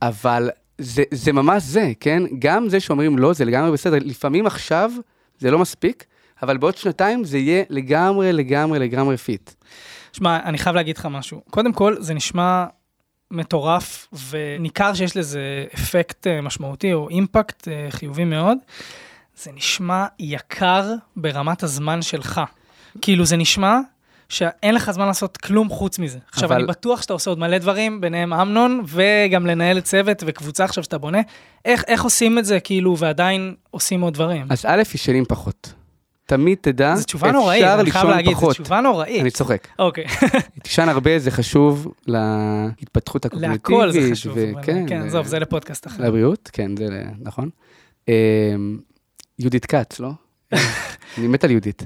[0.01, 2.23] אבל זה, זה ממש זה, כן?
[2.39, 3.97] גם זה שאומרים לא, זה לגמרי בסדר.
[4.01, 4.91] לפעמים עכשיו
[5.39, 6.05] זה לא מספיק,
[6.43, 9.51] אבל בעוד שנתיים זה יהיה לגמרי, לגמרי, לגמרי fit.
[10.13, 11.41] שמע, אני חייב להגיד לך משהו.
[11.49, 12.65] קודם כל, זה נשמע
[13.31, 18.57] מטורף, וניכר שיש לזה אפקט אה, משמעותי או אימפקט אה, חיובי מאוד.
[19.35, 22.41] זה נשמע יקר ברמת הזמן שלך.
[23.01, 23.79] כאילו, זה נשמע
[24.29, 26.17] שאין לך זמן לעשות כלום חוץ מזה.
[26.31, 30.63] עכשיו, אבל- אני בטוח שאתה עושה עוד מלא דברים, ביניהם המון, וגם לנהל צוות וקבוצה
[30.63, 31.21] עכשיו שאתה בונה.
[31.65, 34.45] איך, איך עושים את זה, כאילו, ועדיין עושים עוד דברים?
[34.49, 35.73] אז א', ישנים פחות.
[36.25, 38.53] תמיד תדע, זו תשובה נוראית, אפשר אני חייב לישון להגיד, זו פחות.
[38.53, 39.21] תשובה נוראית.
[39.21, 39.67] אני צוחק.
[39.79, 40.05] אוקיי.
[40.63, 43.69] תישן הרבה, זה חשוב להתפתחות הקוגניטיבית.
[43.69, 46.03] להכל זה חשוב, אבל וכן, כן, ו- עזוב, זה לפודקאסט אחר.
[46.03, 46.87] לבריאות, כן, זה
[47.21, 47.49] נכון.
[48.07, 48.13] אמ,
[49.39, 50.09] יהודית כץ, לא?
[51.17, 51.85] אני מת על יהודית.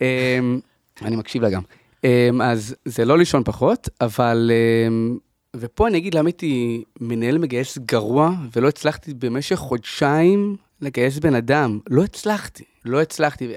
[0.00, 0.60] אמ,
[1.02, 1.62] אני מקשיב לה גם.
[2.04, 4.50] אמ, אז זה לא לישון פחות, אבל...
[4.88, 5.18] אמ,
[5.56, 11.78] ופה אני אגיד למה הייתי מנהל מגייס גרוע, ולא הצלחתי במשך חודשיים לגייס בן אדם.
[11.90, 13.54] לא הצלחתי, לא הצלחתי.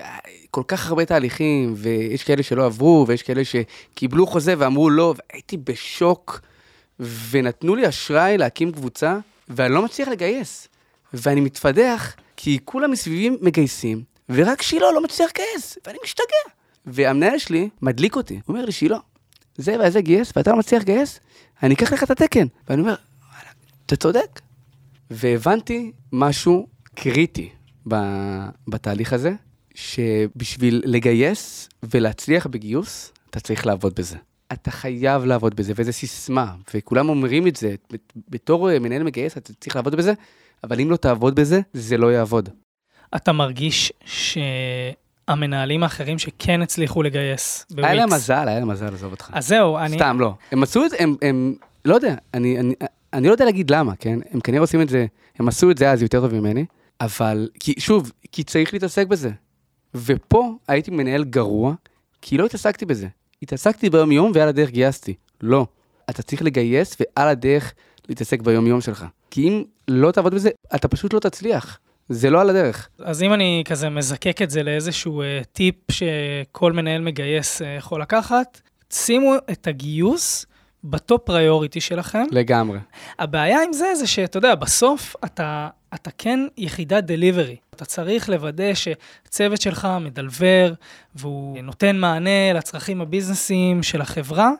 [0.51, 5.57] כל כך הרבה תהליכים, ויש כאלה שלא עברו, ויש כאלה שקיבלו חוזה ואמרו לא, והייתי
[5.57, 6.41] בשוק,
[7.29, 9.17] ונתנו לי אשראי להקים קבוצה,
[9.49, 10.67] ואני לא מצליח לגייס.
[11.13, 16.55] ואני מתפדח, כי כולם מסביבי מגייסים, ורק שילה לא מצליח לגייס, ואני משתגע.
[16.87, 18.97] והמנהל שלי מדליק אותי, הוא אומר לי, שילה,
[19.57, 21.19] זה וזה גייס, ואתה לא מצליח לגייס,
[21.63, 22.47] אני אקח לך את התקן.
[22.69, 22.95] ואני אומר,
[23.33, 23.49] וואלה,
[23.85, 24.41] אתה צודק.
[25.11, 27.49] והבנתי משהו קריטי
[28.67, 29.33] בתהליך הזה,
[29.75, 34.17] שבשביל לגייס ולהצליח בגיוס, אתה צריך לעבוד בזה.
[34.53, 37.75] אתה חייב לעבוד בזה, וזו סיסמה, וכולם אומרים את זה,
[38.29, 40.13] בתור אה, מנהל מגייס אתה צריך לעבוד בזה,
[40.63, 42.49] אבל אם לא תעבוד בזה, זה לא יעבוד.
[43.15, 43.93] אתה מרגיש
[45.29, 47.85] שהמנהלים האחרים שכן הצליחו לגייס בוויקס...
[47.85, 49.29] היה להם מזל, היה להם מזל, עזוב אותך.
[49.33, 49.95] אז זהו, אני...
[49.95, 50.33] סתם, לא.
[50.51, 52.73] הם עשו את זה, הם, הם, לא יודע, אני, אני,
[53.13, 54.19] אני לא יודע להגיד למה, כן?
[54.31, 55.05] הם כנראה עושים את זה,
[55.39, 56.65] הם עשו את זה אז יותר טוב ממני,
[57.01, 59.29] אבל, כי, שוב, כי צריך להתעסק בזה.
[59.95, 61.73] ופה הייתי מנהל גרוע,
[62.21, 63.07] כי לא התעסקתי בזה.
[63.41, 65.13] התעסקתי ביום-יום ועל הדרך גייסתי.
[65.41, 65.67] לא.
[66.09, 67.73] אתה צריך לגייס ועל הדרך
[68.09, 69.05] להתעסק ביום-יום שלך.
[69.31, 71.79] כי אם לא תעבוד בזה, אתה פשוט לא תצליח.
[72.09, 72.89] זה לא על הדרך.
[72.99, 78.01] אז אם אני כזה מזקק את זה לאיזשהו אה, טיפ שכל מנהל מגייס אה, יכול
[78.01, 78.61] לקחת,
[78.93, 80.45] שימו את הגיוס
[80.83, 82.23] ב top priority שלכם.
[82.31, 82.79] לגמרי.
[83.19, 87.55] הבעיה עם זה, זה שאתה יודע, בסוף אתה, אתה כן יחידת delivery.
[87.75, 90.73] אתה צריך לוודא שהצוות שלך מדלבר,
[91.15, 94.51] והוא נותן מענה לצרכים הביזנסיים של החברה,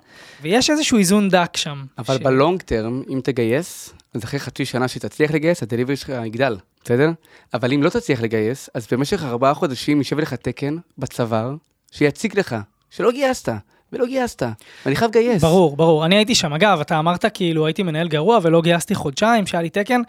[0.41, 1.85] ויש איזשהו איזון דק שם.
[1.97, 2.21] אבל ש...
[2.21, 7.11] בלונג טרם, אם תגייס, אז אחרי חצי שנה שתצליח לגייס, הדליברי שלך יגדל, בסדר?
[7.53, 11.55] אבל אם לא תצליח לגייס, אז במשך ארבעה חודשים יישב לך תקן בצוואר,
[11.91, 12.55] שיציג לך,
[12.89, 13.49] שלא גייסת.
[13.93, 14.43] ולא גייסת,
[14.85, 15.41] ואני חייב לגייס.
[15.41, 16.05] ברור, ברור.
[16.05, 16.53] אני הייתי שם.
[16.53, 20.01] אגב, אתה אמרת כאילו הייתי מנהל גרוע ולא גייסתי חודשיים, שהיה לי תקן.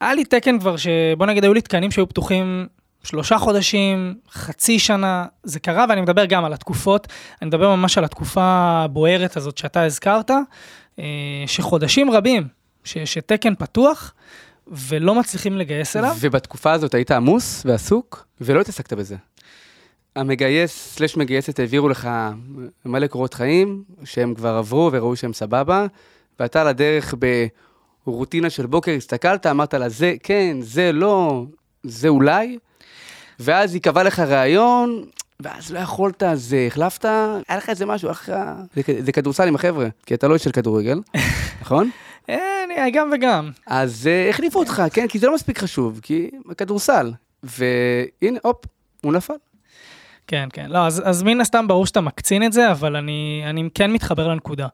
[0.00, 2.66] היה לי תקן כבר שבוא נגיד היו לי תקנים שהיו פתוחים
[3.04, 7.06] שלושה חודשים, חצי שנה, זה קרה ואני מדבר גם על התקופות,
[7.42, 8.42] אני מדבר ממש על התקופה
[8.84, 10.30] הבוערת הזאת שאתה הזכרת,
[10.98, 11.04] אה,
[11.46, 12.48] שחודשים רבים,
[12.84, 14.14] ש, שתקן פתוח
[14.68, 16.16] ולא מצליחים לגייס אליו.
[16.20, 19.16] ובתקופה הזאת היית עמוס ועסוק ולא התעסקת בזה.
[20.16, 22.08] המגייס סלש מגייסת העבירו לך
[22.84, 25.86] מלא קורות חיים, שהם כבר עברו וראו שהם סבבה,
[26.40, 27.14] ואתה על הדרך
[28.06, 31.44] ברוטינה של בוקר הסתכלת, אמרת לה, זה כן, זה לא,
[31.82, 32.58] זה אולי,
[33.40, 35.04] ואז ייקבע לך רעיון,
[35.40, 37.04] ואז לא יכולת, אז החלפת,
[37.48, 38.32] היה לך איזה משהו, לך...
[38.74, 41.00] זה, זה כדורסל עם החבר'ה, כי אתה לא איש של כדורגל,
[41.62, 41.90] נכון?
[42.28, 43.50] אין, גם וגם.
[43.66, 45.08] אז אה, החליפו אותך, כן?
[45.08, 47.12] כי זה לא מספיק חשוב, כי כדורסל.
[47.42, 48.64] והנה, הופ,
[49.04, 49.34] הוא נפל.
[50.26, 50.70] כן, כן.
[50.70, 54.28] לא, אז, אז מן הסתם ברור שאתה מקצין את זה, אבל אני, אני כן מתחבר
[54.28, 54.66] לנקודה.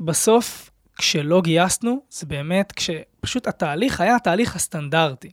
[0.00, 5.30] בסוף, כשלא גייסנו, זה באמת כשפשוט התהליך היה התהליך הסטנדרטי.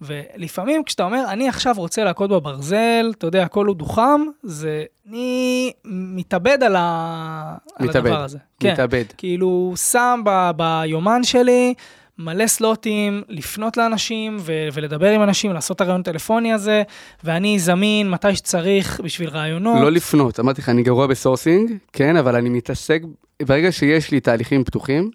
[0.00, 5.72] ולפעמים כשאתה אומר, אני עכשיו רוצה להכות בברזל, אתה יודע, הכל הוא דוחם, זה, אני
[5.84, 7.56] מתאבד על, ה...
[7.80, 8.38] מתאבד, על הדבר הזה.
[8.64, 9.04] מתאבד.
[9.08, 10.50] כן, כאילו, שם ב...
[10.56, 11.74] ביומן שלי,
[12.18, 16.82] מלא סלוטים, לפנות לאנשים ו- ולדבר עם אנשים, לעשות את הרעיון הטלפוני הזה,
[17.24, 19.80] ואני זמין מתי שצריך בשביל רעיונות.
[19.80, 23.02] לא לפנות, אמרתי לך, אני גרוע בסורסינג, כן, אבל אני מתעסק,
[23.42, 25.10] ברגע שיש לי תהליכים פתוחים,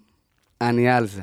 [0.60, 1.22] אני על זה.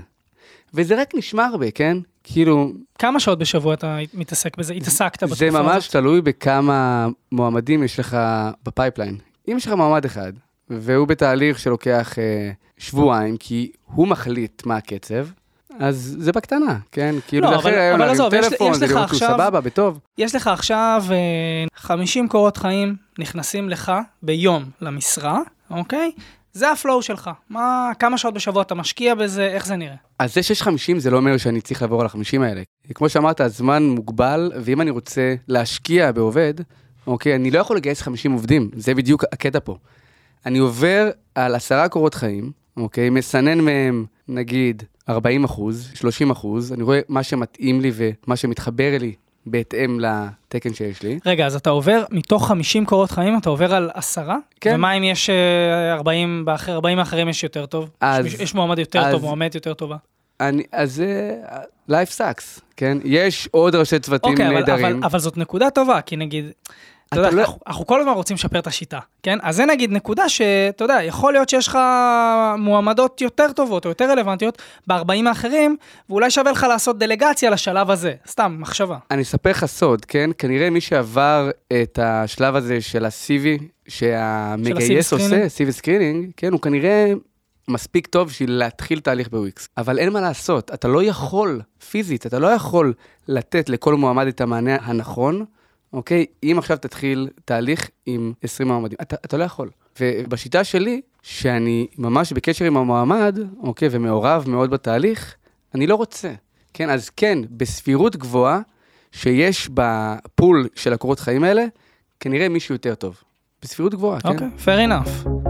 [0.73, 1.97] וזה רק נשמע הרבה, כן?
[2.23, 2.71] כאילו...
[2.99, 4.73] כמה שעות בשבוע אתה מתעסק בזה?
[4.73, 5.37] התעסקת בתקופה הזאת?
[5.37, 8.17] זה ממש תלוי בכמה מועמדים יש לך
[8.65, 9.17] ב pipeline.
[9.47, 10.33] אם יש לך מועמד אחד,
[10.69, 15.27] והוא בתהליך שלוקח אה, שבועיים, כי הוא מחליט מה הקצב,
[15.79, 17.15] אז זה בקטנה, כן?
[17.27, 19.99] כאילו, לא, זה אחרי היום להרים טלפון, זה לראות שהוא סבבה, בטוב.
[20.17, 21.03] יש לך עכשיו
[21.75, 23.91] 50 אה, קורות חיים נכנסים לך
[24.23, 25.39] ביום למשרה,
[25.71, 26.11] אוקיי?
[26.53, 27.29] זה הפלואו שלך.
[27.49, 29.95] מה, כמה שעות בשבוע אתה משקיע בזה, איך זה נראה?
[30.19, 32.61] אז זה שיש 50 זה לא אומר שאני צריך לעבור על ה-50 האלה.
[32.93, 36.53] כמו שאמרת, הזמן מוגבל, ואם אני רוצה להשקיע בעובד,
[37.07, 39.77] אוקיי, אני לא יכול לגייס 50 עובדים, זה בדיוק הקטע פה.
[40.45, 46.83] אני עובר על עשרה קורות חיים, אוקיי, מסנן מהם, נגיד, 40 אחוז, 30 אחוז, אני
[46.83, 49.13] רואה מה שמתאים לי ומה שמתחבר לי
[49.45, 51.19] בהתאם לתקן שיש לי.
[51.25, 54.37] רגע, אז אתה עובר, מתוך 50 קורות חיים, אתה עובר על עשרה?
[54.61, 54.75] כן.
[54.75, 55.29] ומה אם יש
[55.91, 57.89] 40, באחר, 40 האחרים יש יותר טוב?
[58.01, 58.25] אז...
[58.25, 59.97] יש, יש מועמד יותר אז, טוב, מועמדת יותר טובה.
[60.39, 62.97] אני, אז זה uh, life sucks, כן?
[63.03, 64.85] יש עוד ראשי צוותים אוקיי, נהדרים.
[64.85, 66.45] אבל, אבל, אבל זאת נקודה טובה, כי נגיד,
[67.09, 67.41] אתה יודע, לא...
[67.41, 69.37] אנחנו, אנחנו כל הזמן רוצים לשפר את השיטה, כן?
[69.41, 71.77] אז זה נגיד נקודה שאתה יודע, יכול להיות שיש לך
[72.57, 75.75] מועמדות יותר טובות או יותר רלוונטיות ב-40 האחרים,
[76.09, 78.97] ואולי שווה לך לעשות דלגציה לשלב הזה, סתם, מחשבה.
[79.11, 80.29] אני אספר לך סוד, כן?
[80.37, 81.49] כנראה מי שעבר
[81.81, 87.13] את השלב הזה של ה-CV, שהמגייס עושה, CV screening, כן, הוא כנראה
[87.67, 89.69] מספיק טוב בשביל להתחיל תהליך בוויקס.
[89.77, 92.93] אבל אין מה לעשות, אתה לא יכול, פיזית, אתה לא יכול
[93.27, 95.45] לתת לכל מועמד את המענה הנכון.
[95.93, 96.25] אוקיי?
[96.43, 99.69] אם עכשיו תתחיל תהליך עם 20 מועמדים, אתה, אתה לא יכול.
[100.01, 105.35] ובשיטה שלי, שאני ממש בקשר עם המועמד, אוקיי, ומעורב מאוד בתהליך,
[105.75, 106.33] אני לא רוצה.
[106.73, 108.59] כן, אז כן, בסבירות גבוהה,
[109.11, 111.65] שיש בפול של הקורות חיים האלה,
[112.19, 113.21] כנראה מישהו יותר טוב.
[113.61, 114.29] בסבירות גבוהה, כן?
[114.29, 115.46] אוקיי, fair enough.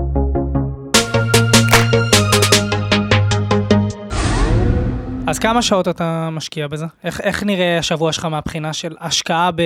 [5.28, 6.86] אז כמה שעות אתה משקיע בזה?
[7.04, 9.62] איך, איך נראה השבוע שלך מהבחינה של השקעה ב...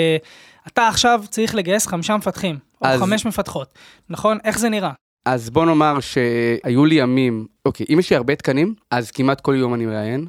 [0.68, 3.74] אתה עכשיו צריך לגייס חמישה מפתחים, או אז- חמש מפתחות,
[4.10, 4.38] נכון?
[4.44, 4.92] איך זה נראה?
[5.26, 9.56] אז בוא נאמר שהיו לי ימים, אוקיי, אם יש לי הרבה תקנים, אז כמעט כל
[9.56, 10.28] יום אני מראיין,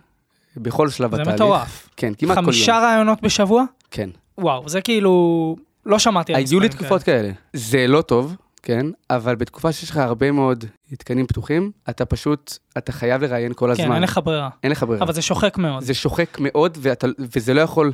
[0.56, 1.34] בכל שלב זה התהליך.
[1.34, 1.88] מטורף.
[1.96, 2.82] כן, כמעט כל חמישה יום.
[2.82, 3.64] רעיונות בשבוע?
[3.90, 4.10] כן.
[4.38, 5.56] וואו, זה כאילו...
[5.86, 7.30] לא שמעתי על היו לי מספרים תקופות כאלה.
[7.52, 10.64] זה לא טוב, כן, אבל בתקופה שיש לך הרבה מאוד
[10.98, 13.86] תקנים פתוחים, אתה פשוט, אתה חייב לראיין כל הזמן.
[13.86, 14.48] כן, אין לך ברירה.
[14.62, 15.04] אין לך ברירה.
[15.04, 15.82] אבל זה שוחק מאוד.
[15.82, 17.92] זה שוחק מאוד, ואתה, וזה לא יכול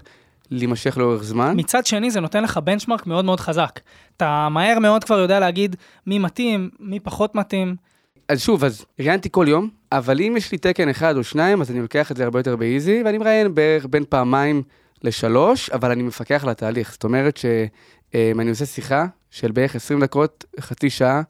[0.51, 1.55] להימשך לאורך זמן.
[1.57, 3.81] מצד שני, זה נותן לך בנצ'מרק מאוד מאוד חזק.
[4.17, 5.77] אתה מהר מאוד כבר יודע להגיד
[6.07, 7.77] מי מתאים, מי פחות מתאים.
[8.29, 11.71] אז שוב, אז ראיינתי כל יום, אבל אם יש לי תקן אחד או שניים, אז
[11.71, 14.63] אני לוקח את זה הרבה יותר באיזי, ואני מראיין בערך בין פעמיים
[15.03, 16.93] לשלוש, אבל אני מפקח על התהליך.
[16.93, 21.23] זאת אומרת שאני עושה שיחה של בערך 20 דקות, חצי שעה,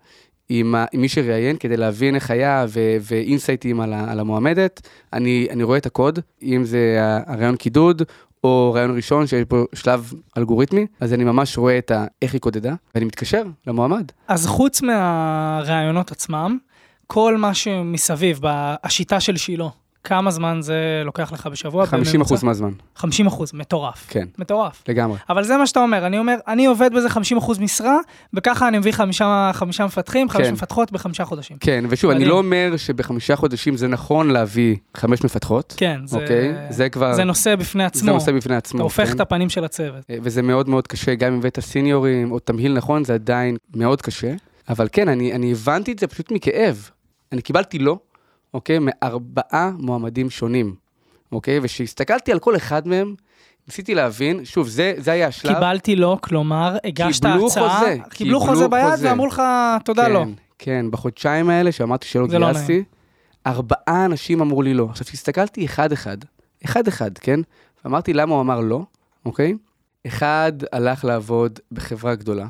[0.48, 2.66] עם, ה- עם מי שראיין, כדי להבין איך היה,
[3.02, 4.88] ואינסייטים על, על המועמדת.
[5.12, 8.02] אני, אני רואה את הקוד, אם זה ה- הרעיון קידוד,
[8.44, 12.40] או רעיון ראשון שיש בו שלב אלגוריתמי, אז אני ממש רואה את ה- איך היא
[12.40, 14.04] קודדה, ואני מתקשר למועמד.
[14.28, 16.58] אז חוץ מהרעיונות עצמם,
[17.06, 18.40] כל מה שמסביב,
[18.84, 19.68] השיטה של שילה,
[20.08, 21.86] כמה זמן זה לוקח לך בשבוע?
[21.86, 22.44] 50 אחוז?
[22.44, 24.06] מהזמן, 50 אחוז, מטורף.
[24.08, 24.82] כן, מטורף.
[24.88, 25.18] לגמרי.
[25.28, 27.96] אבל זה מה שאתה אומר, אני אומר, אני עובד בזה 50 אחוז משרה,
[28.34, 30.52] וככה אני מביא חמישה, חמישה מפתחים, חמש כן.
[30.52, 31.56] מפתחות בחמישה חודשים.
[31.60, 32.30] כן, ושוב, אני מדהים.
[32.30, 35.74] לא אומר שבחמישה חודשים זה נכון להביא חמש מפתחות.
[35.76, 38.06] כן, זה, אוקיי, זה כבר, זה נושא בפני עצמו.
[38.06, 38.78] זה נושא בפני עצמו.
[38.78, 39.14] אתה הופך כן?
[39.14, 40.04] את הפנים של הצוות.
[40.10, 44.02] אה, וזה מאוד מאוד קשה, גם אם הבאת סיניורים או תמהיל נכון, זה עדיין מאוד
[44.02, 44.34] קשה.
[44.68, 46.90] אבל כן, אני, אני הבנתי את זה פשוט מכאב.
[47.32, 47.98] אני קיבלתי לא,
[48.54, 50.74] אוקיי, מארבעה מועמדים שונים,
[51.32, 51.61] אוקיי?
[51.62, 53.14] וכשהסתכלתי על כל אחד מהם,
[53.68, 55.54] ניסיתי להבין, שוב, זה, זה היה השלב.
[55.54, 59.08] קיבלתי לא, כלומר, הגשת קיבלו הצעה, חוזה, קיבלו קיבלו חוזה ביד חוזה.
[59.08, 59.42] ואמרו לך,
[59.84, 60.24] תודה כן, לא.
[60.58, 62.84] כן, בחודשיים האלה שאמרתי שלא לא גייסתי,
[63.46, 64.87] ארבעה אנשים אמרו לי לא.
[64.90, 66.18] עכשיו, כשהסתכלתי אחד-אחד,
[66.64, 67.40] אחד-אחד, כן?
[67.84, 68.82] ואמרתי למה הוא אמר לא,
[69.26, 69.54] אוקיי?
[70.06, 72.46] אחד הלך לעבוד בחברה גדולה.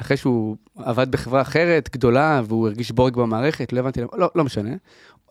[0.00, 4.44] אחרי שהוא עבד בחברה אחרת, גדולה, והוא הרגיש בורג במערכת, לא הבנתי למה, לא, לא
[4.44, 4.70] משנה.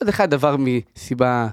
[0.01, 1.47] עוד אחד עבר מסיבה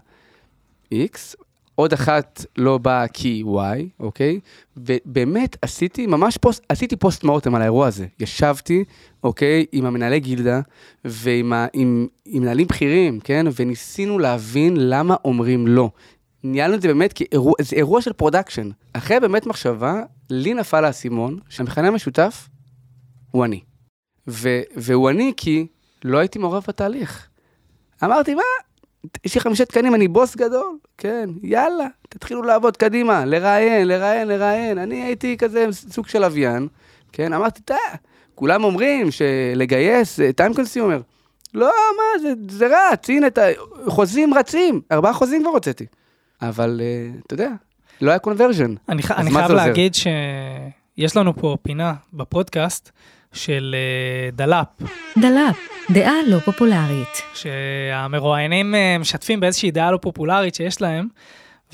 [0.94, 1.34] X,
[1.74, 4.40] עוד אחת לא באה כי Y, אוקיי?
[4.76, 8.06] ובאמת עשיתי ממש פוסט, עשיתי פוסט מורטם על האירוע הזה.
[8.20, 8.84] ישבתי,
[9.22, 10.60] אוקיי, עם המנהלי גילדה
[11.04, 13.46] ועם ה, עם, עם מנהלים בכירים, כן?
[13.56, 15.90] וניסינו להבין למה אומרים לא.
[16.44, 18.70] ניהלנו את זה באמת כאירוע, זה אירוע של production.
[18.92, 22.48] אחרי באמת מחשבה, לי נפל האסימון שהמכנה המשותף
[23.30, 23.60] הוא אני.
[24.28, 25.66] ו, והוא אני כי
[26.04, 27.28] לא הייתי מעורב בתהליך.
[28.04, 28.42] אמרתי, מה?
[29.24, 34.78] יש לי חמישה תקנים, אני בוס גדול, כן, יאללה, תתחילו לעבוד קדימה, לראיין, לראיין, לראיין.
[34.78, 36.68] אני הייתי כזה סוג של לוויין,
[37.12, 37.74] כן, אמרתי, אתה,
[38.34, 41.02] כולם אומרים שלגייס זה time consumer.
[41.54, 43.38] לא, מה, זה, זה רץ, הנה, את
[43.86, 45.86] החוזים רצים, ארבעה חוזים כבר הוצאתי.
[46.42, 47.50] אבל, אה, אתה יודע,
[48.00, 48.74] לא היה conversion.
[48.88, 49.50] אני, ח- אני חייב?
[49.52, 52.90] להגיד שיש לנו פה פינה בפודקאסט
[53.32, 54.66] של אה, דלאפ,
[55.18, 55.56] דלאפ,
[55.90, 57.22] דעה לא פופולרית.
[57.34, 61.08] שהמרואיינים אה, משתפים באיזושהי דעה לא פופולרית שיש להם,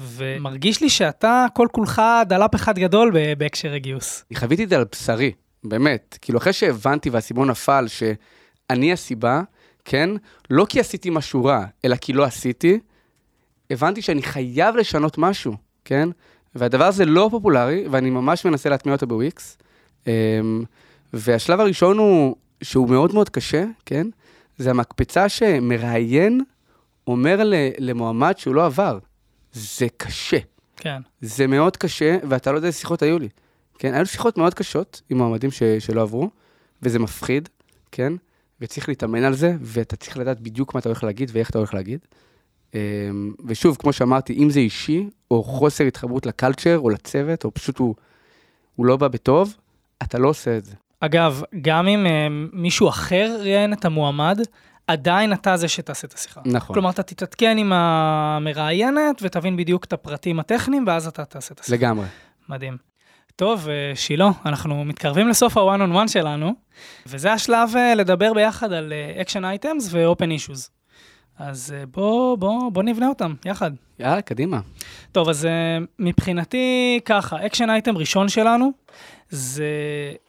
[0.01, 4.25] ומרגיש לי שאתה כל כולך דלאפ אחד גדול ב- בהקשר הגיוס.
[4.31, 5.33] אני חוויתי את זה על בשרי,
[5.65, 6.19] באמת.
[6.23, 9.43] כאילו, אחרי שהבנתי והאסימון נפל שאני הסיבה,
[9.85, 10.11] כן?
[10.51, 12.79] לא כי עשיתי משהו רע, אלא כי לא עשיתי,
[13.71, 16.09] הבנתי שאני חייב לשנות משהו, כן?
[16.55, 19.59] והדבר הזה לא פופולרי, ואני ממש מנסה להטמיע אותו בוויקס.
[21.15, 24.07] והשלב הראשון הוא, שהוא מאוד מאוד קשה, כן?
[24.59, 26.41] זה המקפצה שמראיין
[27.07, 27.41] אומר
[27.79, 28.99] למועמד שהוא לא עבר.
[29.53, 30.39] זה קשה.
[30.77, 31.01] כן.
[31.21, 33.29] זה מאוד קשה, ואתה לא יודע איזה שיחות היו לי.
[33.79, 36.31] כן, היו לי שיחות מאוד קשות עם מועמדים ש, שלא עברו,
[36.83, 37.49] וזה מפחיד,
[37.93, 38.13] כן?
[38.61, 41.75] וצריך להתאמן על זה, ואתה צריך לדעת בדיוק מה אתה הולך להגיד ואיך אתה הולך
[41.75, 41.99] להגיד.
[42.75, 47.79] אמ, ושוב, כמו שאמרתי, אם זה אישי, או חוסר התחברות לקלצ'ר, או לצוות, או פשוט
[47.79, 47.95] הוא,
[48.77, 49.57] הוא לא בא בטוב,
[50.03, 50.75] אתה לא עושה את זה.
[51.05, 54.41] אגב, גם אם אה, מישהו אחר ראיין את המועמד,
[54.87, 56.41] עדיין אתה זה שתעשה את השיחה.
[56.45, 56.75] נכון.
[56.75, 61.77] כלומר, אתה תתעדכן עם המראיינת ותבין בדיוק את הפרטים הטכניים, ואז אתה תעשה את השיחה.
[61.77, 62.07] לגמרי.
[62.49, 62.77] מדהים.
[63.37, 66.55] טוב, אה, שילה, אנחנו מתקרבים לסוף ה-one on one שלנו,
[67.07, 68.93] וזה השלב אה, לדבר ביחד על
[69.25, 70.69] action items ו-open issues.
[71.39, 73.71] אז אה, בוא, בוא, בוא נבנה אותם יחד.
[73.99, 74.61] יאללה, קדימה.
[75.13, 75.49] טוב, אז
[75.99, 78.73] מבחינתי ככה, action item ראשון שלנו
[79.35, 79.65] זה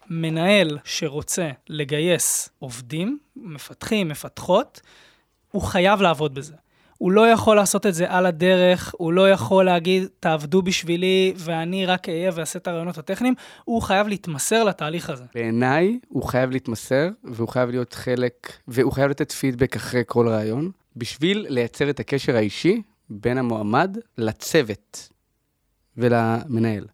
[0.10, 4.82] מנהל שרוצה לגייס עובדים, מפתחים, מפתחות,
[5.52, 6.54] הוא חייב לעבוד בזה.
[6.98, 11.86] הוא לא יכול לעשות את זה על הדרך, הוא לא יכול להגיד, תעבדו בשבילי ואני
[11.86, 15.24] רק אהיה ואעשה את הראיונות הטכניים, הוא חייב להתמסר לתהליך הזה.
[15.36, 20.72] בעיניי, הוא חייב להתמסר, והוא חייב להיות חלק, והוא חייב לתת פידבק אחרי כל ראיון,
[20.96, 25.10] בשביל לייצר את הקשר האישי בין המועמד לצוות
[25.98, 26.86] ולמנהל.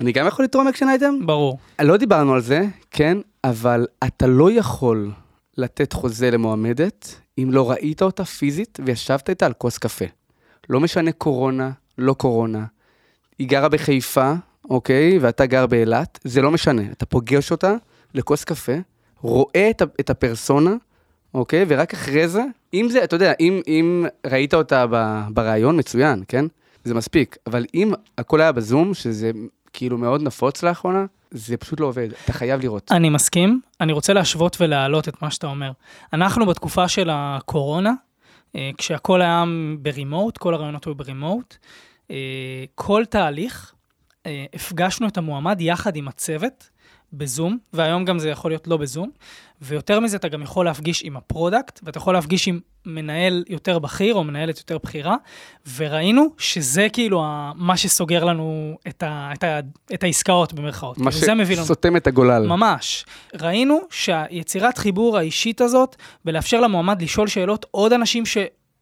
[0.00, 1.26] אני גם יכול לתרום action item?
[1.26, 1.58] ברור.
[1.80, 5.10] לא דיברנו על זה, כן, אבל אתה לא יכול
[5.56, 10.04] לתת חוזה למועמדת אם לא ראית אותה פיזית וישבת איתה על כוס קפה.
[10.68, 12.64] לא משנה קורונה, לא קורונה.
[13.38, 14.32] היא גרה בחיפה,
[14.70, 16.82] אוקיי, ואתה גר באילת, זה לא משנה.
[16.92, 17.74] אתה פוגש אותה
[18.14, 18.76] לכוס קפה,
[19.20, 20.74] רואה את, את הפרסונה,
[21.34, 22.42] אוקיי, ורק אחרי זה,
[22.74, 24.86] אם זה, אתה יודע, אם, אם ראית אותה
[25.30, 26.44] בריאיון, מצוין, כן?
[26.84, 27.36] זה מספיק.
[27.46, 29.30] אבל אם הכל היה בזום, שזה
[29.78, 32.08] כאילו מאוד נפוץ לאחרונה, זה פשוט לא עובד.
[32.24, 32.92] אתה חייב לראות.
[32.92, 35.72] אני מסכים, אני רוצה להשוות ולהעלות את מה שאתה אומר.
[36.12, 37.92] אנחנו בתקופה של הקורונה,
[38.56, 39.44] אה, כשהכל היה
[39.78, 41.56] ב remote, כל הראיונות היו ב remote,
[42.10, 42.16] אה,
[42.74, 43.74] כל תהליך,
[44.26, 46.70] אה, הפגשנו את המועמד יחד עם הצוות
[47.12, 49.10] בזום, והיום גם זה יכול להיות לא בזום,
[49.62, 53.78] ויותר מזה אתה גם יכול להפגיש עם ה product, ואתה יכול להפגיש עם מנהל יותר
[53.78, 55.16] בכיר או מנהלת יותר בכירה,
[55.76, 59.60] וראינו שזה כאילו ה- מה שסוגר לנו את, ה, את, ה,
[59.94, 60.98] את העסקאות במרכאות.
[60.98, 62.46] מה כאילו, שסותם את הגולל.
[62.46, 63.04] ממש.
[63.40, 68.26] ראינו שהיצירת חיבור האישית הזאת, ולאפשר למועמד לשאול שאלות עוד אנשים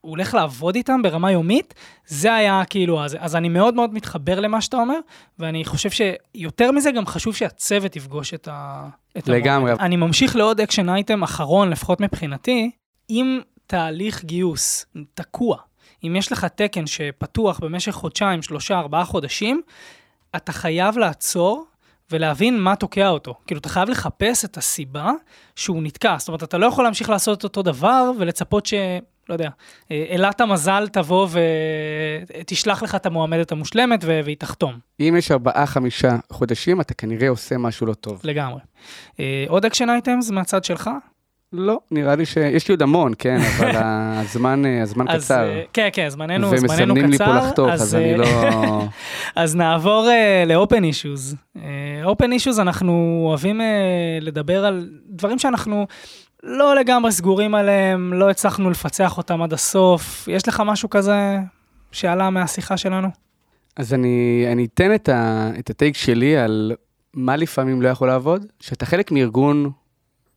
[0.07, 1.75] שהוא הולך לעבוד איתם ברמה יומית,
[2.07, 4.99] זה היה כאילו, אז, אז אני מאוד מאוד מתחבר למה שאתה אומר,
[5.39, 8.89] ואני חושב שיותר מזה גם חשוב שהצוות יפגוש את ה...
[9.19, 9.71] את לגמרי.
[9.71, 9.81] המועמד.
[9.81, 12.71] אני ממשיך לעוד action item אחרון, לפחות מבחינתי,
[13.11, 15.57] אם תהליך גיוס תקוע,
[16.05, 19.63] אם יש לך תקן שפתוח במשך חודשיים, שלושה, ארבעה חודשים,
[20.37, 21.65] אתה חייב לעצור
[22.11, 23.35] ולהבין מה תוקע אותו.
[23.47, 25.11] כאילו, אתה חייב לחפש את הסיבה
[25.57, 26.17] שהוא נתקע.
[26.19, 28.75] זאת אומרת, אתה לא יכול להמשיך לעשות אותו דבר ולצפות ש...
[29.29, 29.51] לא יודע,
[29.91, 31.29] אה, אלת המזל תבוא
[32.41, 37.59] ותשלח לך את המועמדת המושלמת והיא תחתום, אם יש ארבעה, חמישה חודשים, אתה כנראה עושה
[37.59, 38.20] משהו לא טוב.
[38.24, 38.61] לגמרי.
[39.20, 40.91] אה, עוד action items מהצד שלך?
[41.53, 45.61] לא, נראה לי שיש לי עוד המון, כן, אבל הזמן, אה, הזמן אז, קצר.
[45.72, 46.83] כן, כן, זמננו, זמננו קצר.
[46.83, 48.27] ומסמנים לי פה לחתוך, אז אה, אני לא...
[49.37, 51.35] אז נעבור uh, ל-open issues.
[51.57, 51.61] Uh,
[52.07, 53.64] open issues, אנחנו אוהבים uh,
[54.20, 55.87] לדבר על דברים שאנחנו
[56.43, 60.28] לא לגמרי סגורים עליהם, לא הצלחנו לפצח אותם עד הסוף.
[60.28, 61.39] יש לך משהו כזה
[61.93, 63.09] שעלה מהשיחה שלנו?
[63.76, 66.72] אז אני, אני אתן את, ה, את הטייק שלי על
[67.14, 69.70] מה לפעמים לא יכול לעבוד, שאתה חלק מארגון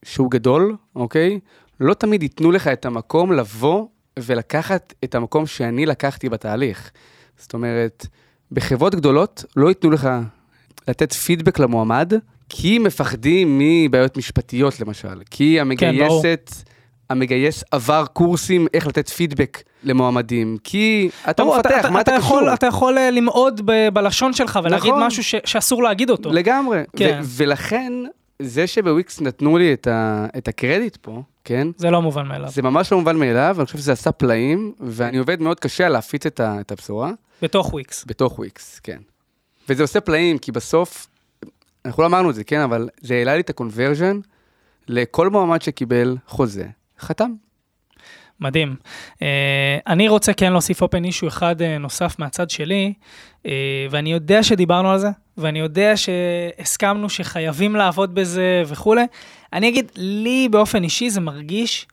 [0.05, 1.39] שהוא גדול, אוקיי?
[1.79, 3.87] לא תמיד ייתנו לך את המקום לבוא
[4.19, 6.91] ולקחת את המקום שאני לקחתי בתהליך.
[7.37, 8.07] זאת אומרת,
[8.51, 10.09] בחברות גדולות לא ייתנו לך
[10.89, 12.13] לתת פידבק למועמד,
[12.49, 16.51] כי מפחדים מבעיות משפטיות למשל, כי המגייסת...
[17.09, 22.53] המגייס עבר קורסים איך לתת פידבק למועמדים, כי אתה ברור, מפתח, מה אתה יכול, קשור?
[22.53, 25.03] אתה יכול uh, למעוד ב- בלשון שלך ולהגיד נכון.
[25.03, 26.31] משהו ש- שאסור להגיד אותו.
[26.33, 26.81] לגמרי.
[26.95, 27.19] כן.
[27.23, 27.93] ו- ולכן,
[28.41, 31.67] זה שבוויקס נתנו לי את, ה- את הקרדיט פה, כן?
[31.77, 32.49] זה לא מובן מאליו.
[32.49, 36.25] זה ממש לא מובן מאליו, אני חושב שזה עשה פלאים, ואני עובד מאוד קשה להפיץ
[36.25, 37.11] את, ה- את הבשורה
[37.41, 38.05] בתוך וויקס.
[38.07, 38.97] בתוך וויקס, כן.
[39.69, 41.07] וזה עושה פלאים, כי בסוף,
[41.85, 44.19] אנחנו לא אמרנו את זה, כן, אבל זה העלה לי את ה conversion
[44.87, 46.67] לכל מועמד שקיבל חוזה,
[46.99, 47.31] חתם.
[48.39, 48.75] מדהים.
[49.13, 49.19] Uh,
[49.87, 52.93] אני רוצה כן להוסיף open issue אחד uh, נוסף מהצד שלי,
[53.43, 53.49] uh,
[53.89, 55.07] ואני יודע שדיברנו על זה,
[55.37, 59.03] ואני יודע שהסכמנו שחייבים לעבוד בזה וכולי.
[59.53, 61.87] אני אגיד, לי באופן אישי זה מרגיש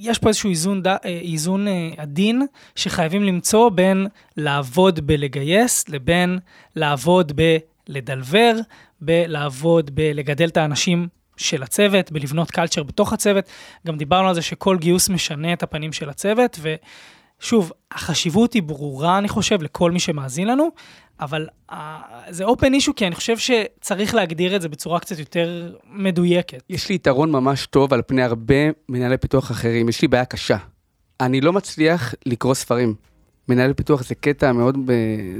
[0.00, 0.86] שיש פה איזשהו איזון, ד...
[0.86, 6.38] אה, איזון uh, עדין שחייבים למצוא בין לעבוד בלגייס לבין
[6.76, 7.32] לעבוד
[7.88, 8.52] בלדלבר,
[9.00, 13.44] בלעבוד בלגדל את האנשים של הצוות, בלבנות קלצ'ר בתוך הצוות.
[13.86, 16.60] גם דיברנו על זה שכל גיוס משנה את הפנים של הצוות,
[17.40, 20.70] ושוב, החשיבות היא ברורה, אני חושב, לכל מי שמאזין לנו,
[21.20, 21.74] אבל uh,
[22.30, 26.62] זה אופן אישו, כי אני חושב שצריך להגדיר את זה בצורה קצת יותר מדויקת.
[26.70, 28.54] יש לי יתרון ממש טוב על פני הרבה
[28.88, 30.56] מנהלי פיתוח אחרים, יש לי בעיה קשה.
[31.20, 32.94] אני לא מצליח לקרוא ספרים.
[33.48, 34.92] מנהל פיתוח זה קטע מאוד, ב...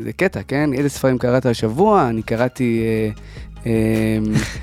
[0.03, 0.73] זה קטע, כן?
[0.73, 2.09] איזה ספרים קראת השבוע?
[2.09, 2.83] אני קראתי...
[2.85, 3.11] אה,
[3.67, 4.19] אה,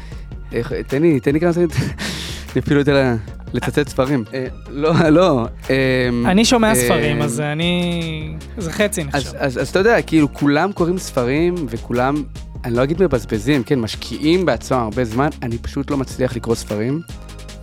[0.53, 1.67] איך, תן לי, תן לי כמה ספרים,
[2.53, 3.15] אני אפילו יודע
[3.53, 4.23] לצטט ספרים.
[4.33, 5.45] אה, לא, לא.
[5.69, 5.75] אה,
[6.25, 8.33] אני שומע אה, ספרים, אז אני...
[8.57, 9.29] זה חצי נחשב.
[9.37, 12.23] אז, אתה יודע, כאילו כולם קוראים ספרים וכולם,
[12.65, 17.01] אני לא אגיד מבזבזים, כן, משקיעים בעצמם הרבה זמן, אני פשוט לא מצליח לקרוא ספרים,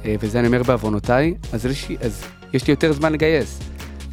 [0.05, 2.23] אה, וזה אני אומר בעוונותיי, אז יש, לי- אז
[2.53, 3.61] יש לי יותר זמן לגייס,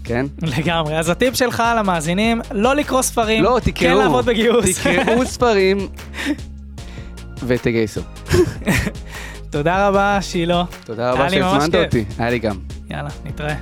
[0.04, 0.26] כן?
[0.42, 0.98] לגמרי.
[1.00, 4.80] אז הטיפ שלך למאזינים, לא לקרוא ספרים, לא, תקראו, כן לעבוד בגיוס.
[4.80, 5.88] תקראו ספרים
[7.48, 8.02] ותגייסו.
[9.52, 10.64] תודה רבה, שילה.
[10.86, 11.76] תודה רבה שהזמנת.
[11.76, 12.56] אותי, היה לי גם.
[12.90, 13.56] יאללה, נתראה.